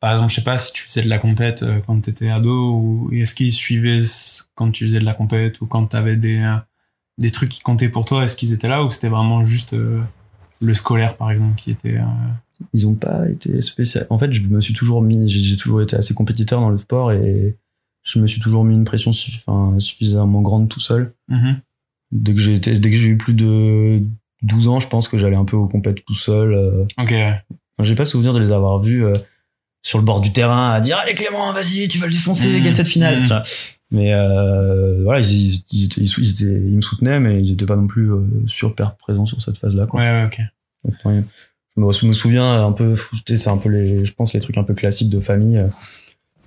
[0.00, 2.72] Par exemple, je sais pas si tu faisais de la compète euh, quand t'étais ado
[2.72, 4.02] ou est-ce qu'ils suivaient
[4.54, 6.56] quand tu faisais de la compète ou quand t'avais des euh,
[7.18, 10.00] des trucs qui comptaient pour toi, est-ce qu'ils étaient là ou c'était vraiment juste euh,
[10.60, 11.96] le scolaire par exemple qui était.
[11.98, 12.04] euh,
[12.72, 14.06] Ils ont pas été spécial.
[14.10, 17.10] En fait, je me suis toujours mis, j'ai toujours été assez compétiteur dans le sport
[17.12, 17.56] et
[18.04, 21.12] je me suis toujours mis une pression suffisamment grande tout seul.
[21.28, 21.60] mhm.
[22.12, 24.02] Dès que j'ai été, dès que j'ai eu plus de
[24.42, 26.52] 12 ans, je pense que j'allais un peu aux compètes tout seul.
[26.54, 26.84] euh.
[26.98, 27.12] Ok.
[27.12, 27.42] Enfin,
[27.82, 29.12] j'ai pas souvenir de les avoir vus euh,
[29.82, 32.64] sur le bord du terrain à dire allez Clément, vas-y, tu vas le défoncer, Mhm.
[32.64, 33.24] gagne cette finale.
[33.26, 33.42] Vois.
[33.90, 37.86] Mais euh, voilà, ils, ils, ils, étaient- ils me soutenaient, mais ils étaient pas non
[37.86, 39.86] plus euh, super présents sur cette phase-là.
[39.86, 40.00] quoi.
[40.00, 40.40] Ouais, ouais, ok.
[41.76, 42.96] Donc, je me, souviens un peu,
[43.26, 45.62] c'est un peu les, je pense les trucs un peu classiques de famille.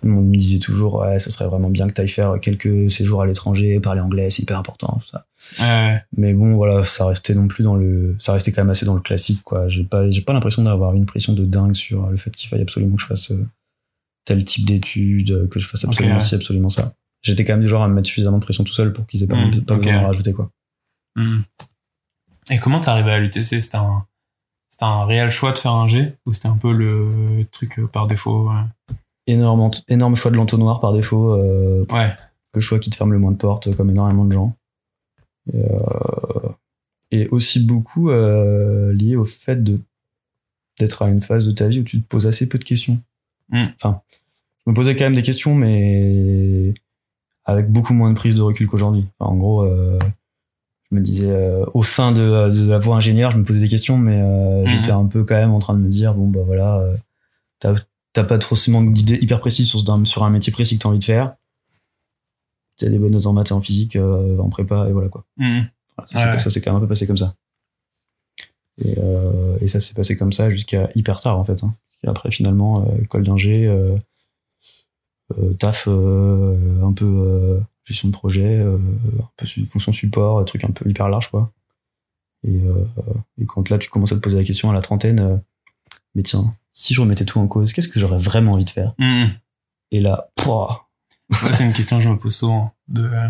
[0.04, 3.22] On me disait toujours, ouais, ça serait vraiment bien que tu ailles faire quelques séjours
[3.22, 5.26] à l'étranger, parler anglais, c'est hyper important, tout ça.
[5.60, 6.04] Ouais.
[6.18, 8.96] Mais bon, voilà, ça restait non plus dans le, ça restait quand même assez dans
[8.96, 9.70] le classique, quoi.
[9.70, 12.62] J'ai pas, j'ai pas l'impression d'avoir une pression de dingue sur le fait qu'il faille
[12.62, 13.46] absolument que je fasse euh,
[14.26, 16.28] tel type d'études, que je fasse absolument Ok, ouais.
[16.28, 16.94] ci, absolument ça.
[17.22, 19.22] J'étais quand même du genre à me mettre suffisamment de pression tout seul pour qu'ils
[19.24, 19.80] aient pas, Mm, pas ok.
[19.82, 20.50] besoin d'en rajouter, quoi.
[21.16, 21.44] Mhm.
[22.50, 24.06] Et comment t'es arrivé à l'UTC C'était un,
[24.72, 27.86] c'était un réel choix de faire un G ou c'était un peu le truc euh,
[27.88, 28.96] par défaut ouais?
[29.28, 32.12] Énorme, énorme choix de l'entonnoir par défaut, euh, Ouais.
[32.54, 34.56] le choix qui te ferme le moins de portes, comme énormément de gens.
[35.54, 36.50] Et, euh,
[37.12, 39.80] et aussi beaucoup euh, lié au fait de
[40.80, 43.00] d'être à une phase de ta vie où tu te poses assez peu de questions.
[43.50, 43.66] Mm.
[43.76, 44.02] Enfin,
[44.66, 46.74] je me posais quand même des questions, mais
[47.46, 49.06] avec beaucoup moins de prise de recul qu'aujourd'hui.
[49.20, 50.00] Enfin, en gros, euh,
[50.90, 53.68] je me disais, euh, au sein de, de la voie ingénieure, je me posais des
[53.68, 54.70] questions, mais euh, Mhm.
[54.70, 56.96] j'étais un peu quand même en train de me dire, bon, bah voilà, euh,
[57.60, 57.76] t'as
[58.14, 61.36] t'as pas forcément d'idées hyper précises sur, un métier précis que t'as envie de faire.
[62.78, 65.26] T'as des bonnes notes en maths et en physique, euh, en prépa, et voilà quoi.
[65.38, 65.62] Voilà,
[65.98, 66.40] ça, c'est- Ouais.
[66.40, 67.36] ça s'est quand même un peu passé comme ça.
[68.84, 71.64] Et, euh, et ça s'est passé comme ça jusqu'à hyper tard en fait.
[71.64, 71.76] Hein.
[72.04, 73.96] Et après, finalement, euh, école d'ingé, euh,
[75.60, 78.80] taf un peu gestion de projet, un
[79.38, 81.52] peu fonction support, un truc un peu hyper large, quoi.
[82.48, 82.60] Et,
[83.38, 85.42] et quand là, tu commences à te poser la question à la trentaine,
[86.16, 88.94] mais tiens, si je remettais tout en cause, qu'est-ce que j'aurais vraiment envie de faire
[89.00, 89.32] Mhm.
[89.92, 90.88] Et là, pouah,
[91.44, 92.74] Ouais, c'est une question que je me pose souvent.
[92.90, 93.28] De, euh,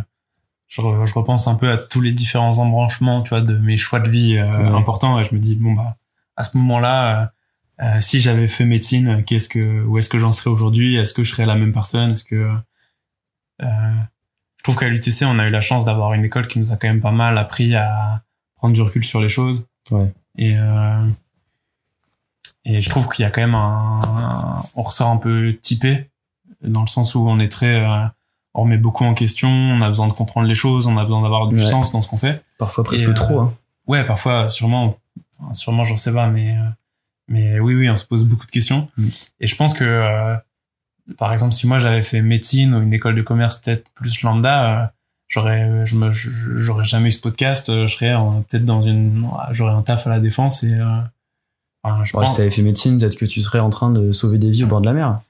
[0.68, 3.78] je, re- je repense un peu à tous les différents embranchements, tu vois, de mes
[3.78, 4.78] choix de vie euh, Ouais.
[4.78, 5.98] importants et je me dis bon bah
[6.36, 7.28] à ce moment-là, euh,
[7.84, 10.96] euh, si j'avais fait médecine, qu'est-ce que où est-ce que j'en serais aujourd'hui?
[10.96, 12.12] Est-ce que je serais la même personne?
[12.12, 12.52] Est-ce que
[13.62, 13.92] euh,
[14.58, 16.78] je trouve qu'à l'UTC on a eu la chance d'avoir une école qui nous a
[16.78, 18.24] quand même pas mal appris à
[18.56, 19.66] prendre du recul sur les choses.
[19.92, 20.12] Ouais.
[20.38, 21.08] Et euh,
[22.66, 26.10] et je trouve qu'il y a quand même un, un- on ressort un peu typé
[26.64, 28.06] dans le sens où on est très euh,
[28.54, 31.22] on remet beaucoup en question, on a besoin de comprendre les choses, on a besoin
[31.22, 31.64] d'avoir du Ouais.
[31.70, 32.44] sens dans ce qu'on fait.
[32.58, 33.40] parfois presque Et, euh, trop.
[33.40, 33.54] Hein.
[33.88, 34.98] Ouais, parfois, sûrement,
[35.54, 36.62] sûrement, j'en sais pas, mais, euh,
[37.30, 38.90] mais oui, oui, on se pose beaucoup de questions.
[38.98, 39.08] Mm.
[39.40, 40.36] Et je pense que, euh,
[41.18, 44.94] par exemple, si moi j'avais fait médecine ou une école de commerce peut-être plus lambda,
[45.30, 48.14] j'aurais, je me, j'aurais jamais eu ce podcast, je serais
[48.50, 51.00] peut-être dans une, j'aurais un taf à la défense et, euh,
[51.84, 54.12] enfin, je Ouais, pense, si t'avais fait médecine, peut-être que tu serais en train de
[54.12, 55.22] sauver des vies au bord de la mer.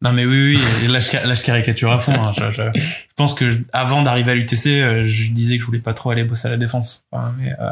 [0.00, 2.12] Non mais oui oui, là je, là je caricature à fond.
[2.14, 2.30] hein.
[2.30, 5.80] Je, je, je pense que avant d'arriver à l'UTC, euh, je disais que je voulais
[5.80, 7.04] pas trop aller bosser à la défense.
[7.10, 7.70] Enfin, mais euh,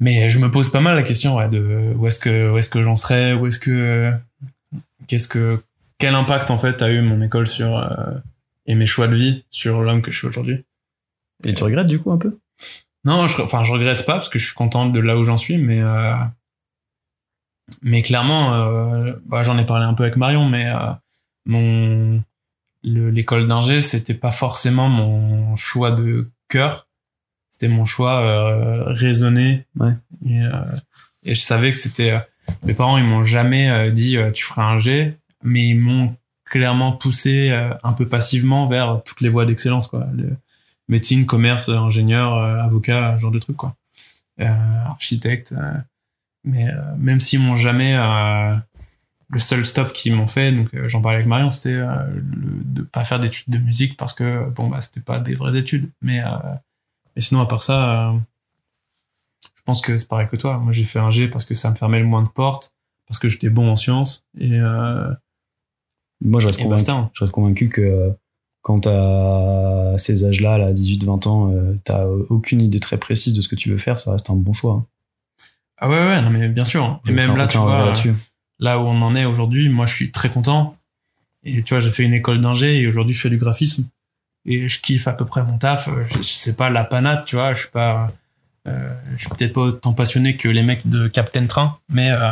[0.00, 2.68] mais je me pose pas mal la question ouais, de où est-ce que où est-ce
[2.68, 4.12] que j'en serais, où est-ce que
[5.06, 5.62] qu'est-ce que
[5.98, 8.12] quel impact en fait a eu mon école sur euh,
[8.66, 10.62] et mes choix de vie sur l'homme que je suis aujourd'hui.
[11.44, 12.36] Et tu regrettes du coup un peu?
[13.04, 15.36] Non, je, enfin, je regrette pas parce que je suis content de là où j'en
[15.36, 16.12] suis, mais euh,
[17.82, 20.92] mais clairement, euh, bah, j'en ai parlé un peu avec Marion, mais euh,
[21.46, 22.22] mon
[22.84, 26.88] le- l'école d'ingé, c'était pas forcément mon choix de cœur,
[27.50, 29.66] c'était mon choix euh, raisonné.
[29.78, 29.92] Ouais.
[30.24, 30.50] Et, euh,
[31.22, 32.18] et je savais que c'était euh,
[32.64, 36.14] mes parents, ils m'ont jamais euh, dit euh, tu feras un G, mais ils m'ont
[36.44, 40.06] clairement poussé euh, un peu passivement vers toutes les voies d'excellence, quoi.
[40.14, 40.36] Le,
[40.88, 43.76] médecine, commerce, ingénieur, euh, avocat, ce genre de trucs quoi.
[44.40, 45.54] Euh, architecte.
[46.44, 48.56] Mais euh, même s'ils m'ont jamais euh,
[49.32, 51.86] le seul stop qu'ils m'ont fait, donc euh, j'en parlais avec Marion, c'était euh,
[52.20, 55.90] de pas faire d'études de musique parce que bon bah c'était pas des vraies études.
[56.02, 56.28] Mais euh,
[57.16, 58.14] mais sinon à part ça,
[59.54, 60.58] je pense que c'est pareil que toi.
[60.58, 62.74] Moi j'ai fait un G parce que ça me fermait le moins de portes,
[63.08, 64.58] parce que j'étais bon en sciences et,
[66.20, 67.10] Moi, je reste, et convaincu, hein.
[67.14, 68.12] je reste convaincu que
[68.60, 73.56] quand t'as ces âges-là, là, 18-20 ans, t'as aucune idée très précise de ce que
[73.56, 74.74] tu veux faire, ça reste un bon choix.
[74.74, 74.86] hein.
[75.84, 76.84] Ah ouais ouais non mais bien sûr.
[76.84, 77.00] hein.
[77.08, 77.86] Et même là tu vois.
[77.86, 78.14] là-dessus.
[78.60, 80.76] là où on en est aujourd'hui, moi je suis très content.
[81.44, 83.88] Et tu vois, j'ai fait une école d'ingé et aujourd'hui je fais du graphisme.
[84.46, 85.88] Et je kiffe à peu près mon taf.
[86.06, 87.52] Je, je sais pas la panade, tu vois.
[87.54, 88.12] Je suis pas,
[88.68, 92.30] euh, je suis peut-être pas autant passionné que les mecs de Captain Train, mais euh,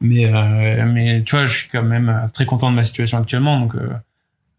[0.00, 3.18] mais euh, mais tu vois, je suis quand même euh, très content de ma situation
[3.18, 3.88] actuellement, donc euh,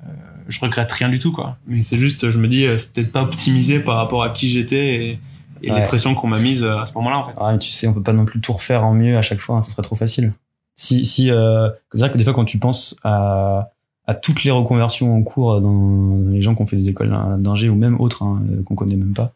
[0.03, 0.07] euh,
[0.49, 1.57] je regrette rien du tout quoi.
[1.67, 4.49] Mais c'est juste, je me dis, euh, c'est peut-être pas optimisé par rapport à qui
[4.49, 5.19] j'étais et,
[5.63, 5.79] et Ouais.
[5.81, 7.33] les pressions qu'on m'a mises euh, à ce moment-là en fait.
[7.37, 9.39] Ah, mais tu sais, on peut pas non plus tout refaire en mieux à chaque
[9.39, 10.33] fois, hein, ça serait trop facile.
[10.75, 13.71] Si, si, euh, c'est vrai que des fois, quand tu penses à,
[14.07, 17.15] à toutes les reconversions en cours dans, dans les gens qui ont fait des écoles
[17.39, 19.33] d'ingé ou même autres, hein, euh, qu'on connaît même pas,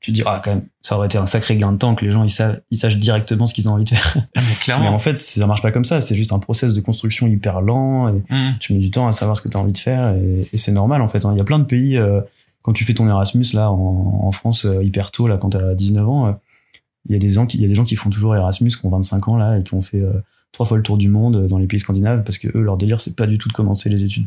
[0.00, 2.04] tu te dis, ah, quand même, ça aurait été un sacré gain de temps que
[2.04, 4.12] les gens, ils, savent, ils sachent directement ce qu'ils ont envie de faire.
[4.16, 4.88] Ah, mais Mais clairement.
[4.90, 8.08] en fait, ça marche pas comme ça, c'est juste un process de construction hyper lent
[8.10, 8.54] et Mhm.
[8.60, 10.56] tu mets du temps à savoir ce que tu as envie de faire et, et
[10.58, 11.24] c'est normal en fait.
[11.24, 11.30] hein.
[11.32, 12.20] Il y a plein de pays, euh,
[12.66, 15.56] quand tu fais ton Erasmus là en, en France euh, hyper tôt, là quand tu
[15.56, 16.32] as 19 ans, euh,
[17.08, 18.70] il y, a des gens qui, il y a des gens qui font toujours Erasmus,
[18.70, 20.12] qui ont 25 ans là et qui ont fait euh,
[20.52, 23.00] trois fois le tour du monde dans les pays scandinaves parce que eux, leur délire,
[23.00, 24.26] c'est pas du tout de commencer les études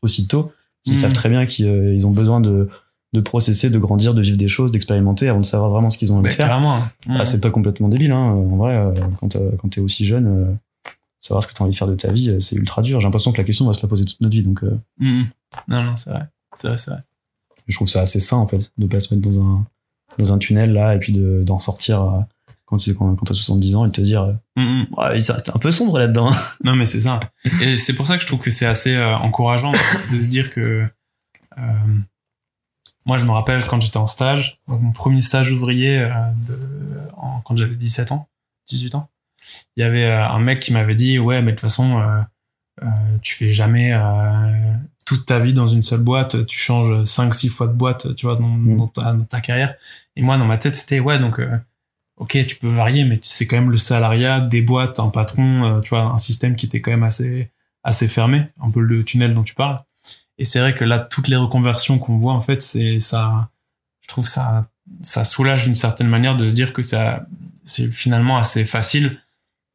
[0.00, 0.52] aussitôt.
[0.86, 0.98] Ils Mhm.
[1.00, 2.68] savent très bien qu'ils ils ont besoin de,
[3.14, 6.12] de processer, de grandir, de vivre des choses, d'expérimenter avant de savoir vraiment ce qu'ils
[6.12, 6.46] ont envie Bah, de faire.
[6.48, 6.78] carrément.
[7.08, 8.22] Ah, c'est pas complètement débile, hein.
[8.30, 10.54] En vrai, quand quand t'es aussi jeune, euh,
[11.20, 13.00] savoir ce que t'as envie de faire de ta vie, c'est ultra dur.
[13.00, 14.78] J'ai l'impression que la question on va se la poser toute notre vie, donc euh,
[15.00, 15.26] Mhm.
[15.68, 16.26] Non, non, c'est vrai.
[16.54, 17.00] C'est vrai, c'est vrai.
[17.66, 19.66] Je trouve ça assez sain en fait, de pas se mettre dans un
[20.18, 22.20] dans un tunnel là et puis de d'en sortir euh,
[22.66, 24.86] quand tu quand, quand t'as 70 ans et de te dire, euh, Mhm.
[24.96, 26.30] Ouais, ça- c'est un peu sombre là-dedans.
[26.64, 27.20] Non, mais c'est ça.
[27.62, 29.72] Et c'est pour ça que je trouve que c'est assez euh, encourageant
[30.12, 30.86] de, se dire que.
[31.58, 31.62] euh,
[33.06, 36.08] moi, je me rappelle quand j'étais en stage, mon premier stage ouvrier euh,
[36.48, 36.58] de,
[37.16, 38.28] en- quand j'avais 17 ans,
[38.68, 39.10] 18 ans,
[39.76, 42.22] il y avait euh, un mec qui m'avait dit Ouais, mais de toute façon, euh,
[42.82, 42.86] euh,
[43.22, 44.74] tu fais jamais euh,
[45.04, 48.36] toute ta vie dans une seule boîte, tu changes 5-6 fois de boîte, tu vois,
[48.36, 48.76] dans, Mm.
[48.76, 49.74] dans, ta, dans ta carrière.
[50.16, 51.38] Et moi, dans ma tête, c'était Ouais, donc.
[51.40, 51.58] euh,
[52.16, 55.80] ok, tu peux varier, mais c'est quand même le salariat, des boîtes, un patron, euh,
[55.80, 57.50] tu vois, un système qui était quand même assez,
[57.82, 59.80] assez fermé, un peu le tunnel dont tu parles.
[60.38, 63.50] Et c'est vrai que là, toutes les reconversions qu'on voit, en fait, c'est ça,
[64.02, 64.68] je trouve ça,
[65.02, 67.26] ça soulage d'une certaine manière de se dire que ça,
[67.64, 69.20] c'est finalement assez facile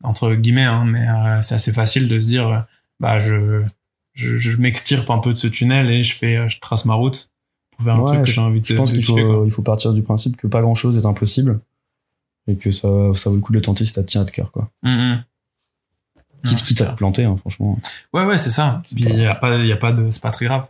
[0.04, 2.66] entre guillemets, hein, mais euh, c'est assez facile de se dire,
[3.02, 3.64] bah je
[4.20, 7.30] je, je m'extirpe un peu de ce tunnel et je fais, je trace ma route
[7.72, 9.15] pour faire un Ouais, truc que je- j'ai envie de Je pense qu'il quoi.
[9.15, 11.59] faut, il faut partir du principe que pas grand chose est impossible
[12.47, 14.26] et que ça, ça vaut le coup de le tenter si ça te tient à
[14.26, 14.70] cœur, quoi.
[14.84, 15.24] Mm, mm.
[16.45, 17.78] Non, Quitte, quitte à te planter, hein, franchement.
[18.13, 18.82] Ouais, ouais, c'est ça.
[18.95, 20.67] Puis il y a pas, il y a pas de, c'est pas très grave.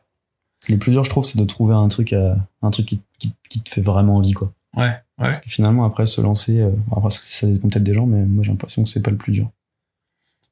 [0.67, 3.33] Le plus dur, je trouve, c'est de trouver un truc, à- un truc qui, qui,
[3.49, 4.51] qui te fait vraiment envie, quoi.
[4.75, 4.99] Ouais, ouais.
[5.17, 8.25] Parce que finalement, après, se lancer, euh, après, ça, ça dépend peut-être des gens, mais
[8.25, 9.49] moi, j'ai l'impression que c'est pas le plus dur.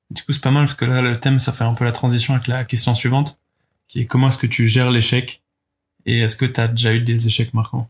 [0.09, 1.91] Du coup, c'est pas mal parce que là, le thème, ça fait un peu la
[1.91, 3.39] transition avec la question suivante,
[3.87, 5.43] qui est comment est-ce que tu gères l'échec
[6.05, 7.89] et est-ce que tu as déjà eu des échecs marquants?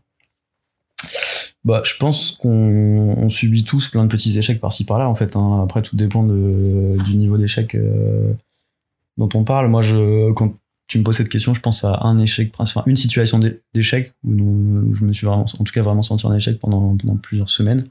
[1.64, 5.36] Bah, je pense qu'on on subit tous plein de petits échecs par-ci par-là, en fait.
[5.36, 5.60] hein.
[5.62, 8.32] Après, tout dépend de, du niveau d'échec euh,
[9.16, 9.68] dont on parle.
[9.68, 10.54] Moi, je, quand
[10.86, 14.14] tu me poses cette question, je pense à un échec, enfin, une situation d'é- d'échec
[14.24, 17.50] où, je me suis vraiment, en tout cas, vraiment senti en échec pendant, pendant plusieurs
[17.50, 17.86] semaines,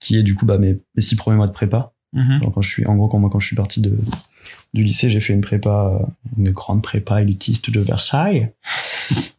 [0.00, 1.92] qui est du coup bah, mes six premiers mois de prépa.
[2.14, 3.96] Alors, quand je suis, en gros, quand moi, quand je suis parti de,
[4.74, 6.00] du lycée, j'ai fait une prépa,
[6.36, 8.52] une grande prépa élitiste de Versailles.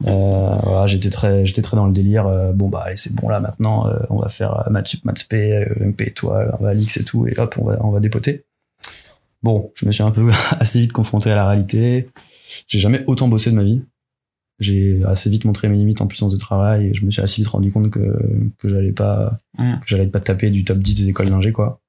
[0.06, 2.28] Euh, voilà, j'étais très, j'étais très dans le délire.
[2.28, 5.66] euh, bon bah, allez, c'est bon là maintenant, euh, on va faire maths maths p,
[5.80, 8.44] MP étoile, on va l'X et tout, et hop, on va, on va dépoter.
[9.44, 12.10] Bon, je me suis un peu assez vite confronté à la réalité.
[12.68, 13.84] J'ai jamais autant bossé de ma vie.
[14.60, 17.42] J'ai assez vite montré mes limites en puissance de travail et je me suis assez
[17.42, 21.10] vite rendu compte que, que j'allais pas, que j'allais pas taper du top 10 des
[21.10, 21.80] écoles d'ingé, quoi.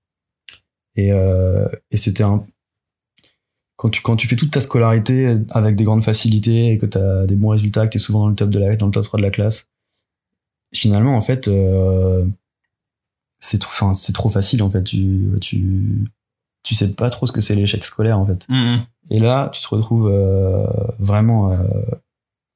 [0.97, 2.45] Et, euh, et c'était un,
[3.83, 6.99] quand tu, quand tu fais toute ta scolarité avec des grandes facilités et que tu
[6.99, 8.93] as des bons résultats, que tu es souvent dans le top de la, dans le
[8.93, 9.67] top 3 de la classe,
[10.73, 12.25] finalement, en fait, euh,
[13.41, 14.85] c'est trop, enfin, c'est trop facile, en fait.
[14.85, 16.05] Tu, tu,
[16.63, 18.47] tu sais pas trop ce que c'est l'échec scolaire, en fait.
[18.49, 18.83] Mhm.
[19.11, 20.67] Et là, tu te retrouves euh,
[21.01, 21.59] vraiment euh,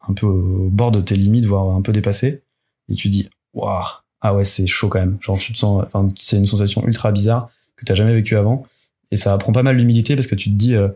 [0.07, 2.45] un peu au bord de tes limites, voire un peu dépassé.
[2.89, 3.85] Et tu dis, waouh,
[4.21, 5.19] ah ouais, c'est chaud quand même.
[5.21, 8.67] Genre, tu te sens, enfin, c'est une sensation ultra bizarre que t'as jamais vécu avant.
[9.11, 10.89] Et ça apprend pas mal d'humilité parce que tu te dis, euh,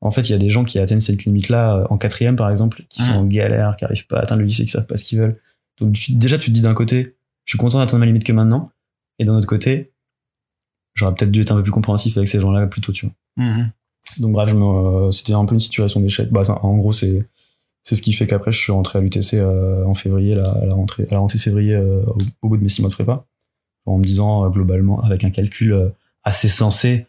[0.00, 2.50] en fait, il y a des gens qui atteignent cette limite-là euh, en quatrième, par
[2.50, 3.16] exemple, qui sont Mm.
[3.18, 5.38] en galère, qui arrivent pas à atteindre le lycée, qui savent pas ce qu'ils veulent.
[5.80, 7.14] Donc, tu- déjà, tu te dis d'un côté,
[7.44, 8.70] je suis content d'atteindre ma limite que maintenant.
[9.18, 9.92] Et d'un autre côté,
[10.94, 13.14] j'aurais peut-être dû être un peu plus compréhensif avec ces gens-là plus tôt, tu vois.
[13.44, 13.70] Mhm.
[14.18, 16.30] Donc bref, me- c'était un peu une situation d'échec.
[16.30, 17.26] Bah, ça- en gros, c'est
[17.84, 20.66] c'est ce qui fait qu'après, je suis rentré à l'UTC euh, en février, là, à
[20.66, 22.88] la rentrée, à la rentrée de février, euh, au, au bout de mes six mois
[22.90, 23.24] de prépa,
[23.86, 25.88] en me disant euh, globalement, avec un calcul euh,
[26.24, 27.06] assez sensé,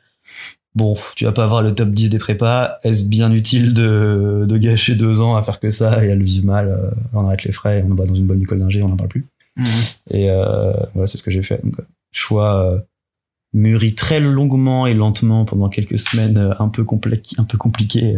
[0.76, 4.58] bon, tu vas pas avoir le top 10 des prépas, est-ce bien utile de, de
[4.58, 7.44] gâcher deux ans à faire que ça et à le vivre mal, euh, on arrête
[7.44, 9.26] les frais, et on va dans une bonne école d'ingé, on n'en parle plus.
[9.56, 9.66] Mhm.
[10.10, 11.62] Et euh, voilà, c'est ce que j'ai fait.
[11.64, 11.76] Donc,
[12.12, 12.80] choix euh,
[13.54, 18.18] mûri très longuement et lentement pendant quelques semaines, un peu complexe, un peu compliqué,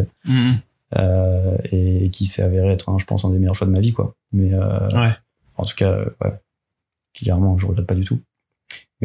[0.96, 3.92] euh, et, qui s'est avéré être, je pense, un des meilleurs choix de ma vie,
[3.92, 4.16] quoi.
[4.32, 5.12] Mais Ouais.
[5.58, 6.34] en tout cas, ouais,
[7.14, 8.20] clairement, je regrette pas du tout.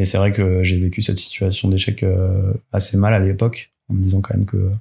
[0.01, 3.93] Mais c'est vrai que j'ai vécu cette situation d'échec euh, assez mal à l'époque, en
[3.93, 4.71] me disant quand même que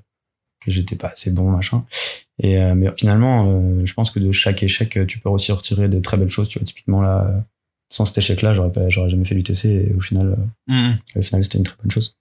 [0.65, 1.85] que j'étais pas assez bon, machin.
[2.43, 5.91] Et euh, mais finalement, euh, je pense que de chaque échec, tu peux aussi retirer
[5.91, 6.49] de très belles choses.
[6.49, 7.45] Tu vois, typiquement là,
[7.91, 9.67] sans cet échec-là, j'aurais pas, j'aurais jamais fait l'UTC.
[9.67, 10.39] Et au final,
[10.71, 12.17] au final, c'était une très bonne chose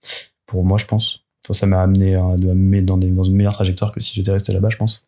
[0.45, 1.23] pour moi, je pense.
[1.45, 4.13] Enfin, ça m'a amené à, de m'amener dans, des, dans une meilleure trajectoire que si
[4.13, 5.07] j'étais resté là-bas, je pense.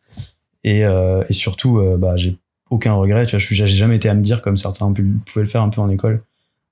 [0.63, 2.37] Et, euh, et surtout, euh, bah, j'ai
[2.69, 3.25] aucun regret.
[3.25, 5.69] Tu vois, je j'ai jamais été à me dire comme certains pouvaient le faire un
[5.69, 6.23] peu en école.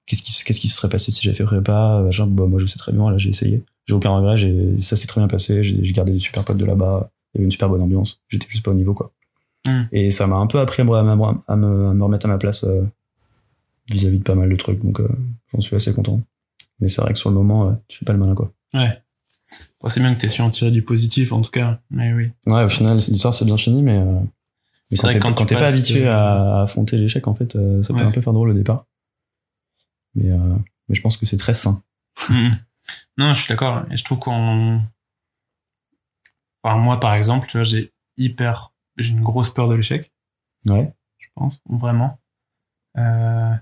[0.10, 2.26] Qu'est-ce qui, qu'est-ce qui se serait passé si j'avais fait prépa machin.
[2.26, 3.12] Bah, Moi, je sais très bien.
[3.12, 3.64] Là, j'ai essayé.
[3.86, 4.38] J'ai aucun regret.
[4.38, 5.64] J'ai, ça s'est très bien passé.
[5.64, 7.12] J'ai, gardé des super potes de là-bas.
[7.34, 8.20] Il y avait une super bonne ambiance.
[8.28, 9.12] J'étais juste pas au niveau, quoi.
[9.68, 9.82] Mm.
[9.92, 11.12] Et ça m'a un peu appris à me, à me,
[11.48, 12.82] à me- à me remettre à ma place euh,
[13.92, 14.84] vis-à-vis de pas mal de trucs.
[14.84, 15.08] Donc, euh,
[15.54, 16.20] j'en suis assez content.
[16.80, 18.52] Mais c'est vrai que sur le moment, euh, tu fais pas le malin, quoi.
[18.74, 19.00] Ouais.
[19.82, 21.80] Bon, c'est bien que t'aies su en tirer du positif, en tout cas.
[21.92, 22.32] Mais oui.
[22.48, 24.22] Ouais, au final, l'histoire c'est bien fini, mais, mais
[24.92, 27.36] C'est quand vrai t'es que quand quand tu t'es pas habitué à, affronter l'échec, en
[27.36, 28.02] fait, ça peut Ouais.
[28.02, 28.86] un peu faire drôle au départ.
[30.20, 30.56] Mais, euh,
[30.88, 31.82] mais je pense que c'est très sain.
[32.30, 32.58] Mhm.
[33.18, 33.86] Non, je suis d'accord.
[33.92, 34.82] Et je trouve qu'on.
[36.64, 38.74] Enfin, moi, par exemple, tu vois, j'ai hyper.
[38.98, 40.12] J'ai une grosse peur de l'échec,
[40.66, 40.92] Ouais.
[41.20, 42.20] je pense, vraiment.
[42.98, 43.54] Euh,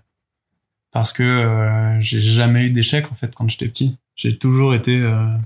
[0.92, 3.98] Parce que euh, j'ai jamais eu d'échec, en fait, quand j'étais petit.
[4.16, 5.00] J'ai toujours été.
[5.02, 5.38] euh,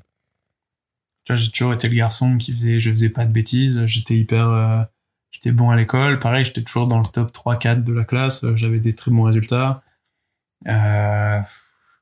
[1.26, 2.80] Tu vois, j'ai toujours été le garçon qui faisait.
[2.80, 3.86] Je faisais pas de bêtises.
[3.86, 4.88] J'étais hyper.
[5.32, 6.20] J'étais bon à l'école.
[6.20, 8.46] Pareil, j'étais toujours dans le top 3-4 de la classe.
[8.56, 9.84] J'avais des très bons résultats.
[10.68, 11.40] Euh,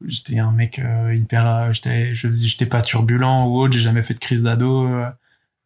[0.06, 3.80] j'étais un mec euh, hyper euh, j'étais je faisais j'étais pas turbulent ou autre j'ai
[3.82, 5.10] jamais fait de crise d'ado euh,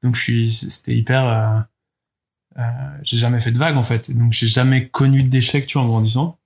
[0.04, 1.60] donc je suis c'était hyper euh,
[2.60, 2.62] euh,
[3.04, 4.12] j'ai jamais fait de vague en fait.
[4.16, 6.38] Donc j'ai jamais connu d'échec tu vois en grandissant.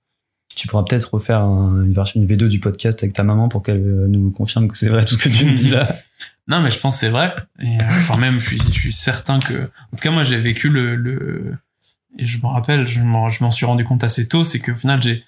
[0.56, 3.62] Tu pourras peut-être refaire un- une version une V2 du podcast avec ta maman pour
[3.62, 5.94] qu'elle nous confirme que c'est vrai tout ce que tu nous dis là.
[6.48, 7.34] non mais je pense que c'est vrai.
[7.60, 10.40] Et euh, enfin même je suis je suis certain que en tout cas moi j'ai
[10.40, 11.54] vécu le le
[12.18, 14.74] et je me rappelle je m'en je m'en suis rendu compte assez tôt c'est qu'au
[14.74, 15.24] final j'ai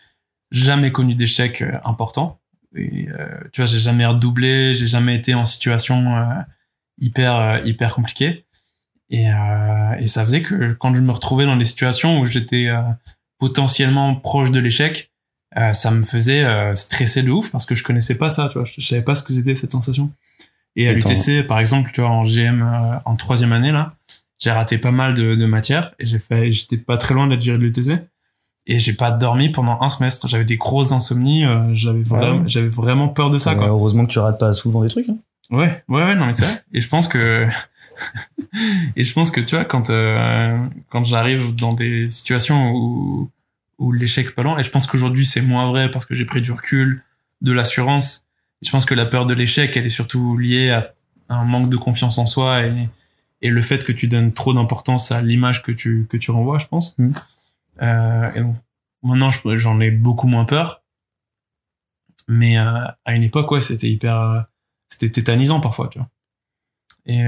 [0.50, 2.40] jamais connu d'échec euh, important
[2.76, 6.24] et, euh, tu vois, j'ai jamais redoublé, j'ai jamais été en situation euh,
[7.00, 8.44] hyper hyper compliquée.
[9.10, 12.68] Et, euh, et ça faisait que quand je me retrouvais dans des situations où j'étais
[12.68, 12.80] euh,
[13.38, 15.10] potentiellement proche de l'échec,
[15.58, 18.58] euh, ça me faisait euh, stresser de ouf parce que je connaissais pas ça, tu
[18.58, 20.12] vois, je, je savais pas ce que c'était cette sensation.
[20.76, 23.96] Et à l'UTC, par exemple, tu vois, en GM euh, en troisième année là,
[24.38, 27.42] j'ai raté pas mal de, de matières et j'ai fait, j'étais pas très loin d'être
[27.42, 28.00] viré de l'UTC
[28.70, 30.28] et j'ai pas dormi pendant un semestre.
[30.28, 33.66] J'avais des grosses insomnies, euh, j'avais vraiment, j'avais vraiment peur de ça, quoi.
[33.68, 35.08] heureusement que tu rates pas souvent des trucs.
[35.08, 35.16] hein.
[35.50, 36.62] Ouais, ouais, ouais, non, mais c'est vrai.
[36.72, 37.46] Et je pense que,
[38.96, 40.56] et je pense que, tu vois, quand, euh,
[40.88, 43.30] quand j'arrive dans des situations où,
[43.78, 46.52] où l'échec loin, et je pense qu'aujourd'hui c'est moins vrai parce que j'ai pris du
[46.52, 47.02] recul,
[47.40, 48.24] de l'assurance.
[48.62, 50.92] Je pense que la peur de l'échec, elle est surtout liée à
[51.30, 52.88] un manque de confiance en soi et,
[53.42, 56.58] et le fait que tu donnes trop d'importance à l'image que tu, que tu renvoies,
[56.58, 56.96] je pense.
[56.98, 57.14] Mhm.
[57.82, 58.56] Euh, et donc,
[59.02, 60.82] maintenant, je- j'en ai beaucoup moins peur.
[62.28, 64.40] Mais euh, à une époque, ouais, c'était hyper, euh,
[64.88, 66.08] c'était tétanisant parfois, tu vois.
[67.06, 67.24] Et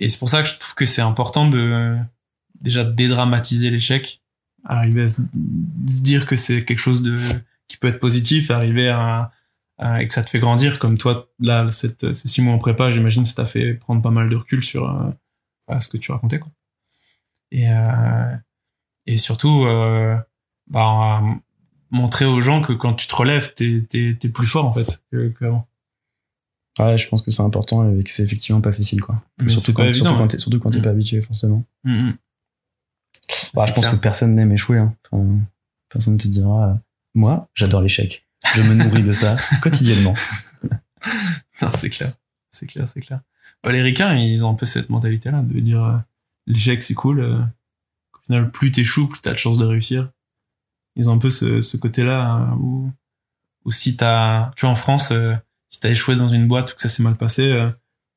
[0.00, 1.96] et c'est pour ça que je trouve que c'est important de
[2.60, 4.22] déjà dédramatiser l'échec,
[4.64, 7.18] arriver à se, dire que c'est quelque chose de
[7.66, 9.32] qui peut être positif, arriver à,
[10.00, 10.78] et que ça te fait grandir.
[10.78, 14.10] Comme toi, là, cette, ces six mois en prépa, j'imagine, ça t'a fait prendre pas
[14.10, 14.86] mal de recul sur
[15.66, 16.50] bah, ce que tu racontais, quoi.
[17.50, 17.66] Et
[19.12, 20.16] et surtout, euh,
[20.68, 21.22] bah,
[21.90, 25.02] montrer aux gens que quand tu te relèves, t'es t'es t'es plus fort en fait
[25.38, 25.66] qu'avant.
[26.78, 29.20] Ouais, je pense que c'est important et que c'est effectivement pas facile, quoi.
[29.48, 30.82] Surtout, quand, pas surtout, évident, quand t'es, surtout quand t'es Mm.
[30.82, 31.64] pas habitué, forcément.
[31.84, 32.16] Mhm.
[33.54, 33.90] Bah, C'est je pense clair.
[33.90, 34.78] que personne n'aime échouer.
[34.78, 34.94] Hein.
[35.10, 35.38] Enfin,
[35.88, 36.68] personne ne te dira.
[36.70, 36.74] euh,
[37.14, 38.26] Moi, j'adore l'échec.
[38.54, 40.14] Je me nourris de ça quotidiennement.
[41.62, 42.12] Non, c'est clair.
[42.50, 43.20] C'est clair, c'est clair.
[43.64, 45.96] Les ricains, ils ont un peu cette mentalité-là de dire euh,
[46.46, 47.20] l'échec, c'est cool.
[47.20, 47.40] euh,
[48.28, 50.10] final, plus t'échoues, plus t'as de chances de réussir.
[50.96, 52.90] Ils ont un peu ce, ce côté-là euh, où,
[53.64, 55.34] où si t'as, tu vois, en France, euh,
[55.70, 57.68] si t'as échoué dans une boîte ou que ça s'est mal passé, euh,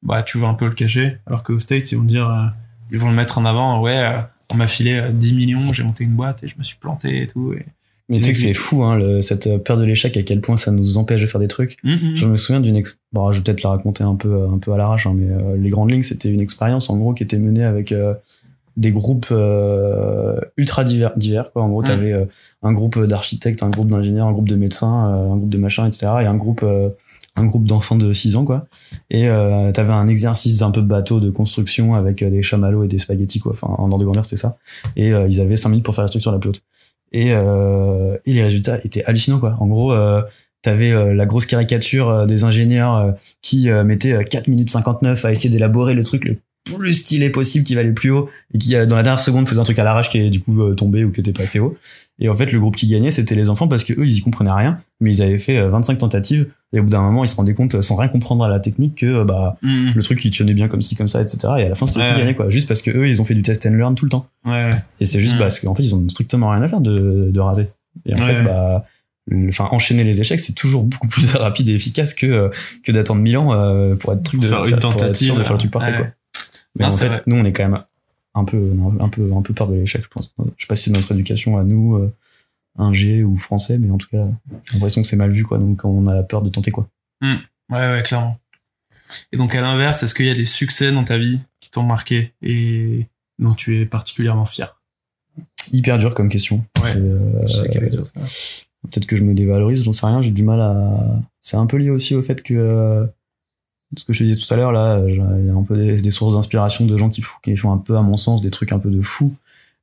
[0.03, 1.18] bah, tu vas un peu le cacher.
[1.28, 2.45] Alors qu'aux States, ils vont dire, euh,
[2.91, 5.84] ils vont le mettre en avant, ouais, euh, on m'a filé euh, 10 millions, j'ai
[5.84, 7.53] monté une boîte et je me suis planté et tout.
[7.53, 7.66] Et...
[8.09, 10.57] Mais tu sais que c'est fou, hein, le- cette peur de l'échec, à quel point
[10.57, 11.78] ça nous empêche de faire des trucs.
[11.84, 12.16] Mhm.
[12.16, 12.99] Je me souviens d'une ex...
[13.14, 15.55] bon, je vais peut-être la raconter un peu, un peu à l'arrache, hein, mais euh,
[15.55, 18.14] les grandes lignes, c'était une expérience en gros qui était menée avec euh,
[18.78, 21.63] des groupes euh, ultra divers, divers quoi.
[21.63, 22.26] En gros, t'avais euh,
[22.61, 25.86] un groupe d'architectes, un groupe d'ingénieurs, un groupe de médecins, euh, un groupe de machins,
[25.86, 26.07] etc.
[26.22, 26.89] Et un groupe, euh,
[27.36, 28.65] un groupe d'enfants de 6 ans, quoi.
[29.09, 32.88] Et euh, t'avais un exercice un peu bateau de construction avec euh, des chamallows et
[32.88, 33.53] des spaghettis, quoi.
[33.53, 34.57] Enfin, en ordre de grandeur, c'était ça.
[34.95, 36.63] Et euh, ils avaient 5 minutes pour faire la structure la plus haute.
[37.11, 39.55] Et, euh, et les résultats étaient hallucinants, quoi.
[39.59, 40.22] En gros, euh,
[40.61, 43.11] T'avais euh, la grosse caricature euh, des ingénieurs euh,
[43.41, 47.30] qui euh, mettaient euh, 4 minutes 59 à essayer d'élaborer le truc le plus stylé
[47.30, 49.64] possible qui va le plus haut et qui euh, dans la dernière seconde faisait un
[49.64, 51.78] truc à l'arrache qui est du coup euh, tombé ou qui était pas assez haut.
[52.20, 54.22] Et en fait, le groupe qui gagnait, c'était les enfants parce que eux, ils y
[54.22, 57.28] comprenaient rien, mais ils avaient fait euh, 25 tentatives et au bout d'un moment, ils
[57.30, 59.93] se rendaient compte euh, sans rien comprendre à la technique que euh, bah Mhm.
[59.95, 61.39] le truc il tenait bien comme ci comme ça, etc.
[61.57, 62.12] Et à la fin, c'était Ouais.
[62.14, 64.05] qui gagnaient quoi, juste parce que eux, ils ont fait du test and learn tout
[64.05, 64.28] le temps.
[64.45, 64.70] Ouais.
[64.99, 65.39] Et c'est juste Mm.
[65.39, 67.68] parce qu'en fait, ils ont strictement rien à faire de, de rater.
[68.05, 68.86] Et en fait, bah,
[69.49, 72.49] enfin, enchaîner les échecs, c'est toujours beaucoup plus rapide et efficace que, euh,
[72.84, 75.57] que d'attendre mille ans euh, pour être truc de Faire une tentative, de faire le
[75.59, 75.97] truc parfait, ouais.
[75.97, 76.07] quoi.
[76.78, 77.22] Mais Non, en c'est fait, vrai.
[77.28, 77.84] nous, on est quand même
[78.34, 80.34] un peu, un peu, un peu peur de l'échec, je pense.
[80.57, 82.13] Je sais pas si c'est notre éducation à nous, euh,
[82.78, 84.26] un G ou français, mais en tout cas,
[84.65, 85.57] j'ai l'impression que c'est mal vu, quoi.
[85.57, 86.88] Donc, on a peur de tenter, quoi.
[87.22, 87.38] Ouais,
[87.69, 88.38] ouais, clairement.
[89.34, 91.84] Et donc, à l'inverse, est-ce qu'il y a des succès dans ta vie qui t'ont
[91.84, 93.07] marqué et
[93.39, 94.80] dont tu es particulièrement fier?
[95.74, 96.63] Hyper dur comme question.
[96.82, 96.93] Ouais.
[96.95, 98.19] Euh, Je sais qu'elle ça.
[98.89, 101.19] peut-être que je me dévalorise, j'en sais rien, j'ai du mal à.
[101.41, 103.07] C'est un peu lié aussi au fait que.
[103.98, 106.36] Ce que je te disais tout à l'heure, là, j'ai un peu des, des sources
[106.36, 108.80] d'inspiration de gens qui, fou- qui font un peu, à mon sens, des trucs un
[108.80, 109.36] peu de fou.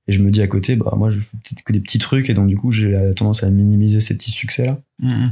[0.07, 2.31] Et je me dis à côté, bah, moi, je fais peut-être que des petits trucs,
[2.31, 4.79] et donc, du coup, j'ai la tendance à minimiser ces petits succès-là.
[5.01, 5.27] Mhm.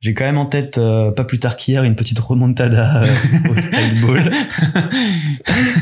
[0.00, 3.06] J'ai quand même en tête, euh, pas plus tard qu'hier, une petite remontada euh,
[3.50, 4.22] au Spikeball.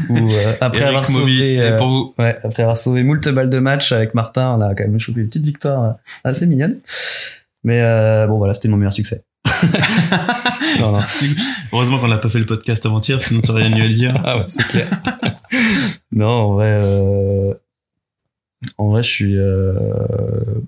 [0.09, 2.15] où, euh, après Eric avoir sauvé, et pour vous.
[2.19, 5.21] Ouais, après avoir sauvé moult balles de match avec Martin, on a quand même chopé
[5.21, 6.79] une petite victoire assez mignonne.
[7.65, 7.81] Mais
[8.29, 9.25] bon, voilà, c'était mon meilleur succès.
[10.81, 11.01] non, non.
[11.73, 14.23] Heureusement qu'on n'a pas fait le podcast avant-hier, sinon t'aurais rien eu à dire.
[14.25, 14.89] Ah ouais, c'est clair.
[16.13, 17.55] non, en vrai, euh,
[18.79, 19.75] en vrai, je suis, euh,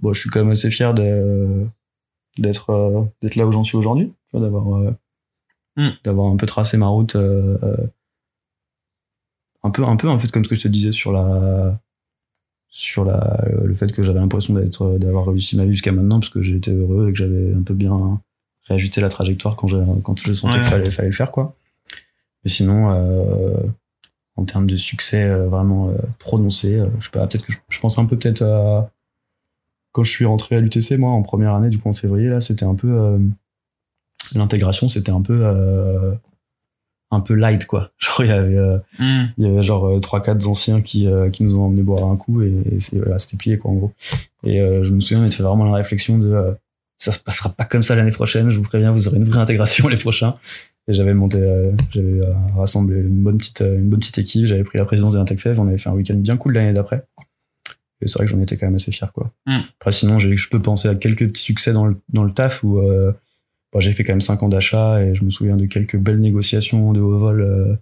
[0.01, 1.64] bon, je suis quand même assez fier de
[2.38, 4.90] d'être euh, d'être là où j'en suis aujourd'hui, tu d'avoir euh,
[5.78, 5.90] Mm.
[6.05, 7.16] d'avoir un peu tracé ma route,
[9.62, 11.78] un peu un peu en fait comme ce que je te disais sur la
[12.68, 16.30] sur la le fait que j'avais l'impression d'être d'avoir réussi ma vie jusqu'à maintenant parce
[16.30, 18.22] que j'étais heureux et que j'avais un peu bien
[18.69, 20.61] réajusté la trajectoire quand je quand je sentais Ouais.
[20.62, 21.55] qu'il fallait fallait le faire quoi.
[22.45, 23.57] Mais sinon, euh,
[24.37, 27.81] en termes de succès euh, vraiment euh, prononcé, je sais pas, peut-être que je, je
[27.81, 28.91] pense un peu peut-être à
[29.93, 32.43] quand je suis rentré à l'UTC, moi, en première année, du coup, en février, là,
[32.43, 33.19] c'était un peu.
[34.35, 35.47] L'intégration, c'était un peu.
[37.11, 37.93] un peu light, quoi.
[37.99, 38.59] Genre, il y avait.
[38.99, 39.27] Hmm.
[39.39, 42.43] il y avait genre trois quatre anciens qui qui nous ont emmené boire un coup
[42.43, 43.93] et, et c'est- voilà, c'était plié quoi en gros
[44.45, 46.55] et je me souviens on fait vraiment la réflexion de
[46.97, 49.40] ça se passera pas comme ça l'année prochaine je vous préviens vous aurez une vraie
[49.40, 50.36] intégration les prochains.
[50.88, 54.47] Et j'avais monté euh, j'avais euh, rassemblé une bonne petite euh, une bonne petite équipe
[54.47, 55.18] j'avais pris la présidence de
[55.59, 57.05] on avait fait un week-end bien cool l'année d'après.
[58.03, 59.32] Et c'est vrai que j'en étais quand même assez fier quoi.
[59.47, 59.59] Mm.
[59.80, 62.78] après sinon je peux penser à quelques petits succès dans le dans le taf où
[62.78, 63.12] euh,
[63.72, 66.20] bon, j'ai fait quand même cinq ans d'achat et je me souviens de quelques belles
[66.20, 67.78] négociations de haut vol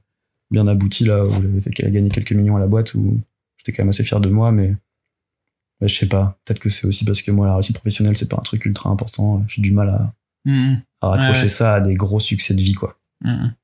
[0.50, 3.20] bien abouti là où j'avais gagner quelques millions à la boîte où
[3.58, 4.74] j'étais quand même assez fier de moi mais
[5.88, 8.36] je sais pas peut-être que c'est aussi parce que moi la réussite professionnelle c'est pas
[8.38, 10.12] un truc ultra important j'ai du mal à,
[10.46, 10.74] Hmm.
[11.00, 11.48] à raccrocher Ouais.
[11.48, 13.54] ça à des gros succès de vie quoi Mhm.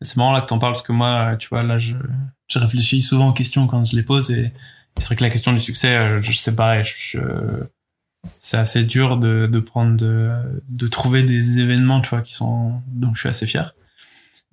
[0.00, 1.94] C'est marrant là que t'en parles parce que moi, tu vois, là, je,
[2.48, 4.52] je réfléchis souvent aux questions quand je les pose et, et
[4.98, 7.18] c'est vrai que la question du succès, euh, je sais pareil, je,
[8.40, 12.80] c'est assez dur de, de prendre, de, de trouver des événements, tu vois, qui sont,
[12.88, 13.74] dont je suis assez fier.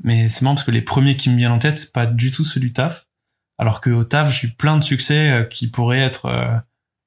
[0.03, 2.31] Mais c'est marrant parce que les premiers qui me viennent en tête, c'est pas du
[2.31, 3.07] tout ceux du taf.
[3.59, 6.55] Alors que au taf, j'ai eu plein de succès euh, qui pourraient être, euh,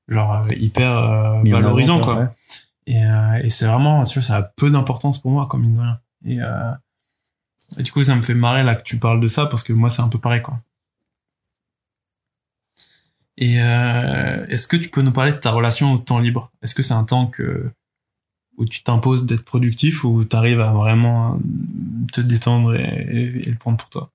[0.08, 0.96] genre, euh, hyper
[1.52, 2.28] valorisants, quoi, ouais.
[2.86, 3.00] Et,
[3.46, 6.00] et c'est vraiment, ça a peu d'importance pour moi, comme mine de rien.
[6.26, 6.38] Et,
[7.78, 9.72] et du coup, ça me fait marrer là que tu parles de ça parce que
[9.72, 10.60] moi, c'est un peu pareil, quoi.
[13.38, 16.50] Et euh, est-ce que tu peux nous parler de ta relation au temps libre?
[16.62, 17.70] Est-ce que c'est un temps que
[18.58, 21.40] où tu t'imposes d'être productif ou tu arrives à vraiment
[22.12, 24.11] te détendre et, et- et le prendre pour toi?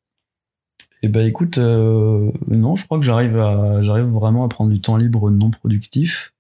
[1.04, 4.82] Et bah écoute, euh, non, je crois que j'arrive à, j'arrive vraiment à prendre du
[4.82, 6.34] temps libre non productif.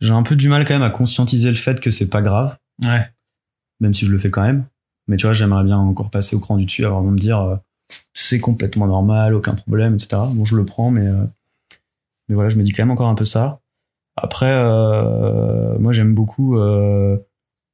[0.00, 2.56] J'ai un peu du mal quand même à conscientiser le fait que c'est pas grave,
[2.82, 3.08] Ouais.
[3.80, 4.64] même si je le fais quand même.
[5.06, 7.40] Mais tu vois, j'aimerais bien encore passer au cran du dessus, à vraiment me dire
[7.40, 7.56] euh,
[8.14, 10.22] c'est complètement normal, aucun problème, etc.
[10.32, 11.24] Bon, je le prends, mais euh,
[12.28, 13.60] mais voilà, je me dis quand même encore un peu ça.
[14.16, 17.16] Après, euh, moi j'aime beaucoup, euh,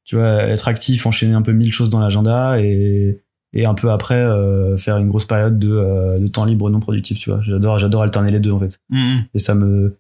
[0.05, 3.23] tu vois, être actif, enchaîner un peu mille choses dans l'agenda et
[3.53, 6.81] et un peu après euh, faire une grosse période de, euh, de temps libre non
[6.81, 7.41] productif tu vois.
[7.41, 8.81] J'adore j'adore alterner les deux en fait.
[8.91, 9.25] Mhm.
[9.35, 9.97] et ça me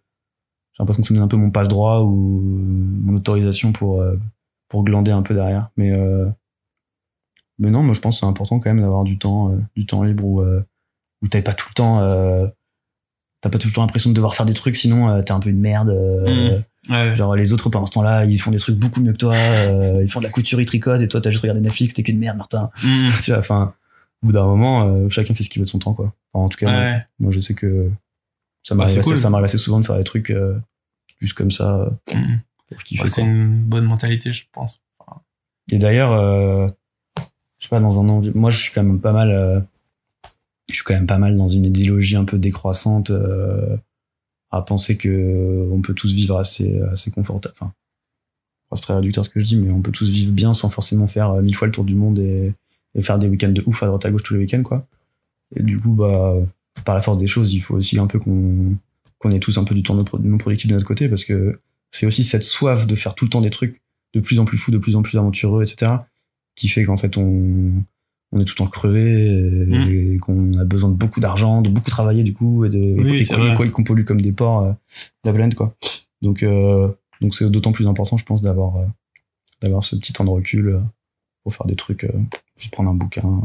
[0.72, 2.40] j'ai l'impression que ça me donne un peu mon passe droit ou
[3.03, 4.16] mon autorisation pour euh,
[4.68, 5.70] pour glander un peu derrière.
[5.76, 5.92] Mais
[7.59, 10.03] mais non moi je pense que c'est important quand même d'avoir du temps du temps
[10.03, 12.51] libre où où t'avais pas tout le temps
[13.40, 15.49] t'as pas tout le temps l'impression de devoir faire des trucs sinon t'es un peu
[15.49, 17.16] une merde euh, Ouais.
[17.16, 20.01] Genre les autres pendant ce temps-là, ils font des trucs beaucoup mieux que toi, euh,
[20.03, 22.18] ils font de la couture, ils tricotent et toi t'as juste regardé Netflix, t'es qu'une
[22.18, 22.70] merde Martin.
[22.82, 23.09] Mhm.
[23.24, 23.74] tu vois, enfin,
[24.22, 26.14] au bout d'un moment, euh, chacun fait ce qu'il veut de son temps quoi.
[26.32, 27.05] Enfin, en tout cas, moi, Ouais.
[27.20, 27.91] moi, je sais que
[28.62, 29.16] ça Bah, m'arrive c'est assez, cool.
[29.18, 30.59] ça m'arrive assez souvent de faire des trucs euh,
[31.20, 31.91] juste comme ça
[32.84, 34.80] kiffer, Ouais, c'est une bonne mentalité, je pense.
[35.70, 36.66] Et d'ailleurs, euh,
[37.59, 39.61] je sais pas dans un envi- moi je suis quand même pas mal, euh,
[40.70, 43.11] je suis quand même pas mal dans une idéologie un peu décroissante.
[43.11, 43.76] euh,
[44.51, 47.55] à penser que on peut tous vivre assez assez confortable.
[47.59, 47.72] Enfin,
[48.74, 51.07] c'est très réducteur ce que je dis, mais on peut tous vivre bien sans forcément
[51.07, 52.53] faire euh, mille fois le tour du monde et,
[52.94, 54.86] et faire des week-ends de ouf à droite à gauche tous les week-ends, quoi.
[55.57, 56.34] Et du coup, bah,
[56.84, 58.76] par la force des choses, il faut aussi un peu qu'on
[59.18, 61.59] qu'on ait tous un peu du temps non productif de notre côté, parce que
[61.90, 63.82] c'est aussi cette soif de faire tout le temps des trucs
[64.14, 65.92] de plus en plus fous, de plus en plus aventureux, etc.,
[66.55, 67.72] qui fait qu'en fait on
[68.33, 71.70] on est tout le temps crevé et, et qu'on a besoin de beaucoup d'argent, de
[71.70, 73.05] beaucoup travailler du coup et de Mm.
[73.05, 73.35] Oui, et c'est
[73.72, 74.72] qu'on- pollue comme des porcs euh,
[75.24, 75.74] la blende quoi.
[76.22, 78.87] Donc euh, donc c'est d'autant plus important je pense d'avoir euh,
[79.62, 80.81] d'avoir ce petit temps de recul euh,
[81.43, 82.12] pour faire des trucs euh,
[82.57, 83.41] juste prendre un bouquin.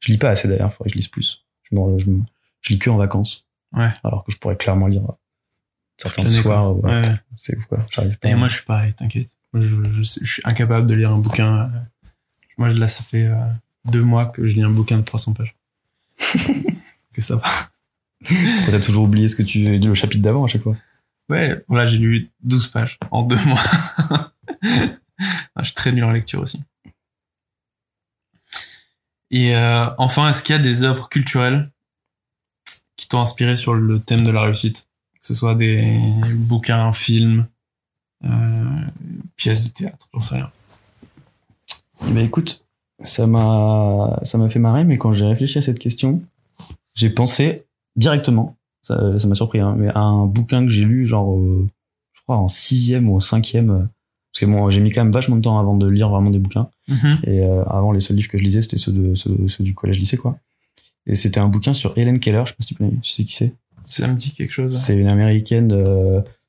[0.00, 1.44] Je lis pas assez d'ailleurs, faudrait que je lise plus.
[1.70, 2.22] Je, me- je, me-
[2.62, 3.46] je lis que en vacances.
[3.76, 3.90] Ouais.
[4.04, 5.02] Alors que je pourrais clairement lire
[5.96, 6.74] certains soirs.
[6.80, 6.90] quoi.
[6.90, 7.00] ouais.
[7.02, 7.14] Ouais.
[7.36, 7.78] C'est ouf quoi.
[7.90, 8.28] J'arrive pas.
[8.28, 9.28] Et moi, je suis pareil, t'inquiète.
[9.54, 9.60] Je,
[9.98, 11.62] je suis incapable de lire un bouquin.
[11.64, 11.78] euh,
[12.58, 13.36] Moi, là, ça fait euh,
[13.90, 15.56] deux mois que je lis un bouquin de 300 pages.
[17.12, 17.48] que ça va.
[18.70, 20.76] T'as toujours oublié ce que tu le chapitre d'avant à chaque fois.
[21.28, 23.62] Ouais, voilà, j'ai lu 12 pages en deux mois.
[25.56, 26.62] Ah, je suis très nul en lecture aussi.
[29.32, 31.72] Et euh, enfin, est-ce qu'il y a des œuvres culturelles
[32.96, 34.88] qui t'ont inspiré sur le thème de la réussite?
[35.20, 36.00] Que ce soit des
[36.36, 37.48] bouquins, films,
[38.24, 38.80] euh,
[39.36, 40.52] pièces de théâtre, j'en sais rien.
[42.02, 42.64] Ben, écoute,
[43.04, 46.22] ça m'a ça m'a fait marrer, mais quand j'ai réfléchi à cette question,
[46.94, 47.64] j'ai pensé
[47.96, 51.66] directement, ça ça m'a surpris, hein, mais à un bouquin que j'ai lu, genre, euh,
[52.14, 53.78] je crois en sixième ou en cinquième, euh,
[54.32, 56.38] parce que moi j'ai mis quand même vachement de temps avant de lire vraiment des
[56.38, 56.68] bouquins,
[57.24, 59.74] et euh, avant les seuls livres que je lisais, c'était ceux, de, ceux, ceux du
[59.74, 60.38] collège-lycée, quoi.
[61.06, 63.24] Et c'était un bouquin sur Helen Keller, je sais pas si tu connais, tu sais
[63.24, 63.54] qui c'est?
[63.84, 64.76] Ça me dit quelque chose.
[64.76, 65.72] C'est une américaine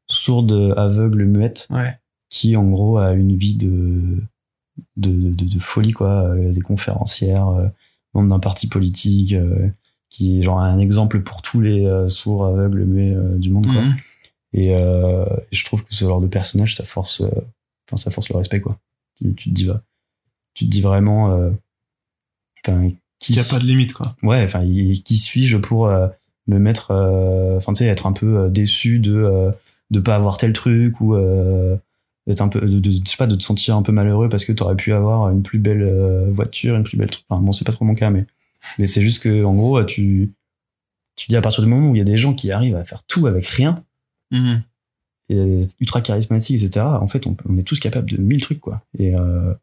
[0.10, 1.98] sourde, aveugle, muette, Ouais.
[2.30, 4.22] qui en gros a une vie de
[4.98, 7.68] de, de, de folie quoi euh, des conférencières euh,
[8.14, 9.70] membre d'un parti politique euh,
[10.10, 13.96] qui est genre un exemple pour tous les sourds aveugles euh, du monde quoi Mhm.
[14.54, 14.76] Et,
[15.52, 18.80] je trouve que ce genre de personnage, ça force, enfin, ça force le respect, quoi.
[19.16, 19.84] Tu, tu te dis, va-
[20.56, 21.52] tu te dis vraiment, euh,
[23.20, 24.16] qui Il n'y a pas de limite, quoi.
[24.24, 26.08] ouais enfin qui suis-je pour euh,
[26.48, 29.52] me mettre euh, enfin tu sais être un peu déçu de
[29.92, 31.16] de pas avoir tel truc ou
[32.30, 34.46] d'être un peu de, de- je sais pas de te sentir un peu malheureux parce
[34.46, 37.42] que tu aurais pu avoir une plus belle euh, voiture une plus belle truc enfin
[37.42, 38.26] bon c'est pas trop mon cas mais
[38.78, 40.32] mais c'est juste que en gros tu
[41.16, 42.84] tu dis à partir du moment où il y a des gens qui arrivent à
[42.86, 43.84] faire tout avec rien
[44.32, 44.62] Mhm.
[45.30, 48.84] et ultra charismatique etc en fait on, on est tous capables de mille trucs quoi
[48.98, 49.54] et euh,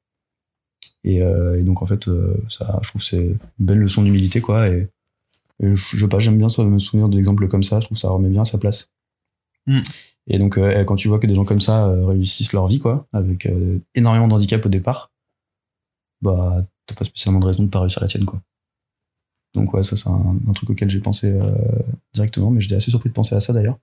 [1.04, 2.04] et, euh, et donc en fait
[2.48, 4.88] ça je trouve c'est une belle leçon d'humilité quoi et,
[5.62, 7.96] et je, je sais pas j'aime bien ça me souvenir d'exemples comme ça je trouve
[7.98, 8.90] ça remet bien à sa place
[9.68, 9.80] Mm.
[10.28, 12.78] Et donc euh, quand tu vois que des gens comme ça euh, réussissent leur vie
[12.78, 15.10] quoi avec euh, énormément d'handicap au départ
[16.22, 18.40] bah t'as pas spécialement de raison de pas réussir la tienne quoi
[19.54, 21.54] donc ouais ça c'est un, un truc auquel j'ai pensé euh,
[22.14, 23.78] directement mais j'étais assez surpris de penser à ça d'ailleurs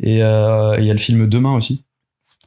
[0.00, 1.84] et euh, il y a le film Demain aussi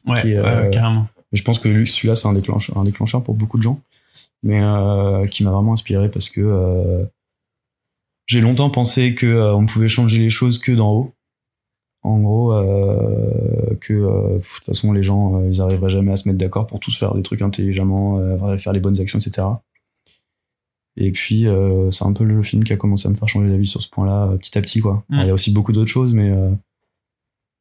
[0.06, 1.08] Ouais, Qui ouais, carrément.
[1.32, 3.80] je pense que lui, celui-là, c'est un déclencheur, un déclencheur pour beaucoup de gens,
[4.44, 7.04] mais euh, qui m'a vraiment inspiré parce que euh,
[8.26, 11.12] j'ai longtemps pensé euh, on pouvait changer les choses que d'en haut.
[12.06, 16.16] En gros, euh, que euh, de toute façon, les gens, euh, ils arriveraient jamais à
[16.16, 19.48] se mettre d'accord pour tous faire des trucs intelligemment, faire les bonnes actions, etc.
[20.96, 23.50] Et puis, euh, c'est un peu le film qui a commencé à me faire changer
[23.50, 25.04] d'avis sur ce point-là, euh, petit à petit, quoi.
[25.08, 25.18] Mm.
[25.20, 26.52] Il y a aussi beaucoup d'autres choses, mais euh,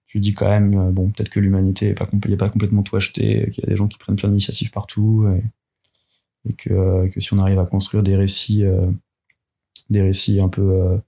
[0.05, 2.95] tu dis quand même, bon, peut-être que l'humanité est pas, compl- est pas complètement tout
[2.95, 7.19] acheté, qu'il y a des gens qui prennent plein d'initiatives partout, et, et que, que
[7.19, 8.63] si on arrive à construire des récits,
[9.89, 10.99] des récits un peu,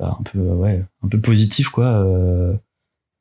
[0.00, 2.56] bah, un peu, euh, ouais, un peu positifs, quoi, euh,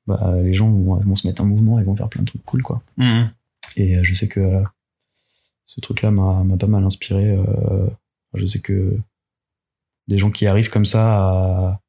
[0.07, 2.43] bah, les gens vont, vont se mettre en mouvement et vont faire plein de trucs
[2.45, 2.81] cool, quoi.
[2.97, 3.29] Mhm.
[3.75, 4.63] Et euh, je sais que euh,
[5.65, 7.31] ce truc-là m'a m'a pas mal inspiré.
[7.31, 7.87] euh,
[8.33, 8.97] je sais que
[10.07, 11.81] des gens qui arrivent comme ça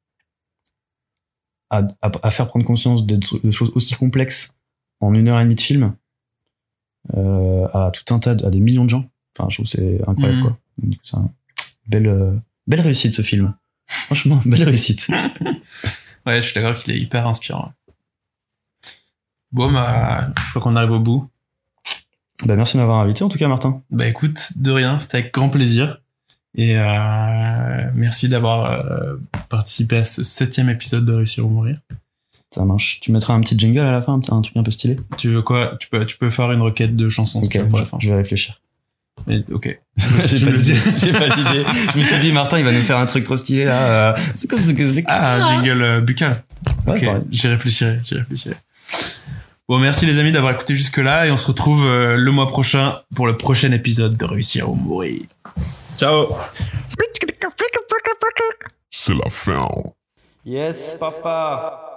[1.69, 3.17] à, à, faire prendre conscience de,
[3.51, 4.57] choses aussi complexes
[4.99, 5.95] en une heure et demie de film
[7.13, 9.09] à tout un tas, de, à des millions de gens.
[9.37, 10.43] Enfin, je trouve c'est incroyable, Mhm.
[10.43, 10.57] quoi.
[11.03, 11.17] C'est
[11.87, 13.55] belle, belle réussite ce film.
[14.05, 15.07] Franchement, belle réussite.
[16.27, 17.73] Ouais, je suis d'accord qu'il est hyper inspirant.
[19.51, 21.27] Bon, bah, je crois qu'on arrive au bout.
[22.45, 23.81] bah, merci de m'avoir invité, en tout cas, Martin.
[23.89, 25.99] Bah écoute, de rien, c'était avec grand plaisir.
[26.53, 29.15] Et euh, merci d'avoir euh,
[29.49, 31.79] participé à ce septième épisode de Réussir ou Mourir.
[32.53, 32.99] Ça marche.
[32.99, 34.97] Tu mettras un petit jingle à la fin, un, petit- un truc un peu stylé?
[35.17, 35.75] Tu veux quoi?
[35.79, 37.97] Tu peux, tu peux faire une requête de chansons Ok, pour la fin.
[37.99, 38.61] je vais réfléchir.
[39.27, 39.79] Mais, ok.
[40.25, 40.73] j'ai pas d'idée.
[40.73, 41.63] dis- J'ai pas d'idée.
[41.93, 44.11] Je me suis dit, Martin, il va nous faire un truc trop stylé là.
[44.13, 46.43] euh, C'est quoi, c'est quoi, c'est quoi Ah, un jingle euh, buccal.
[46.87, 47.21] Ouais, ok, pareil.
[47.29, 48.55] j'y réfléchirai, j'y réfléchirai.
[49.69, 52.99] Bon, merci les amis d'avoir écouté jusque-là et on se retrouve euh, le mois prochain
[53.15, 55.21] pour le prochain épisode de Réussir ou Mourir.
[55.97, 56.27] Ciao
[58.89, 59.67] C'est la fin.
[60.45, 61.90] Yes, papa.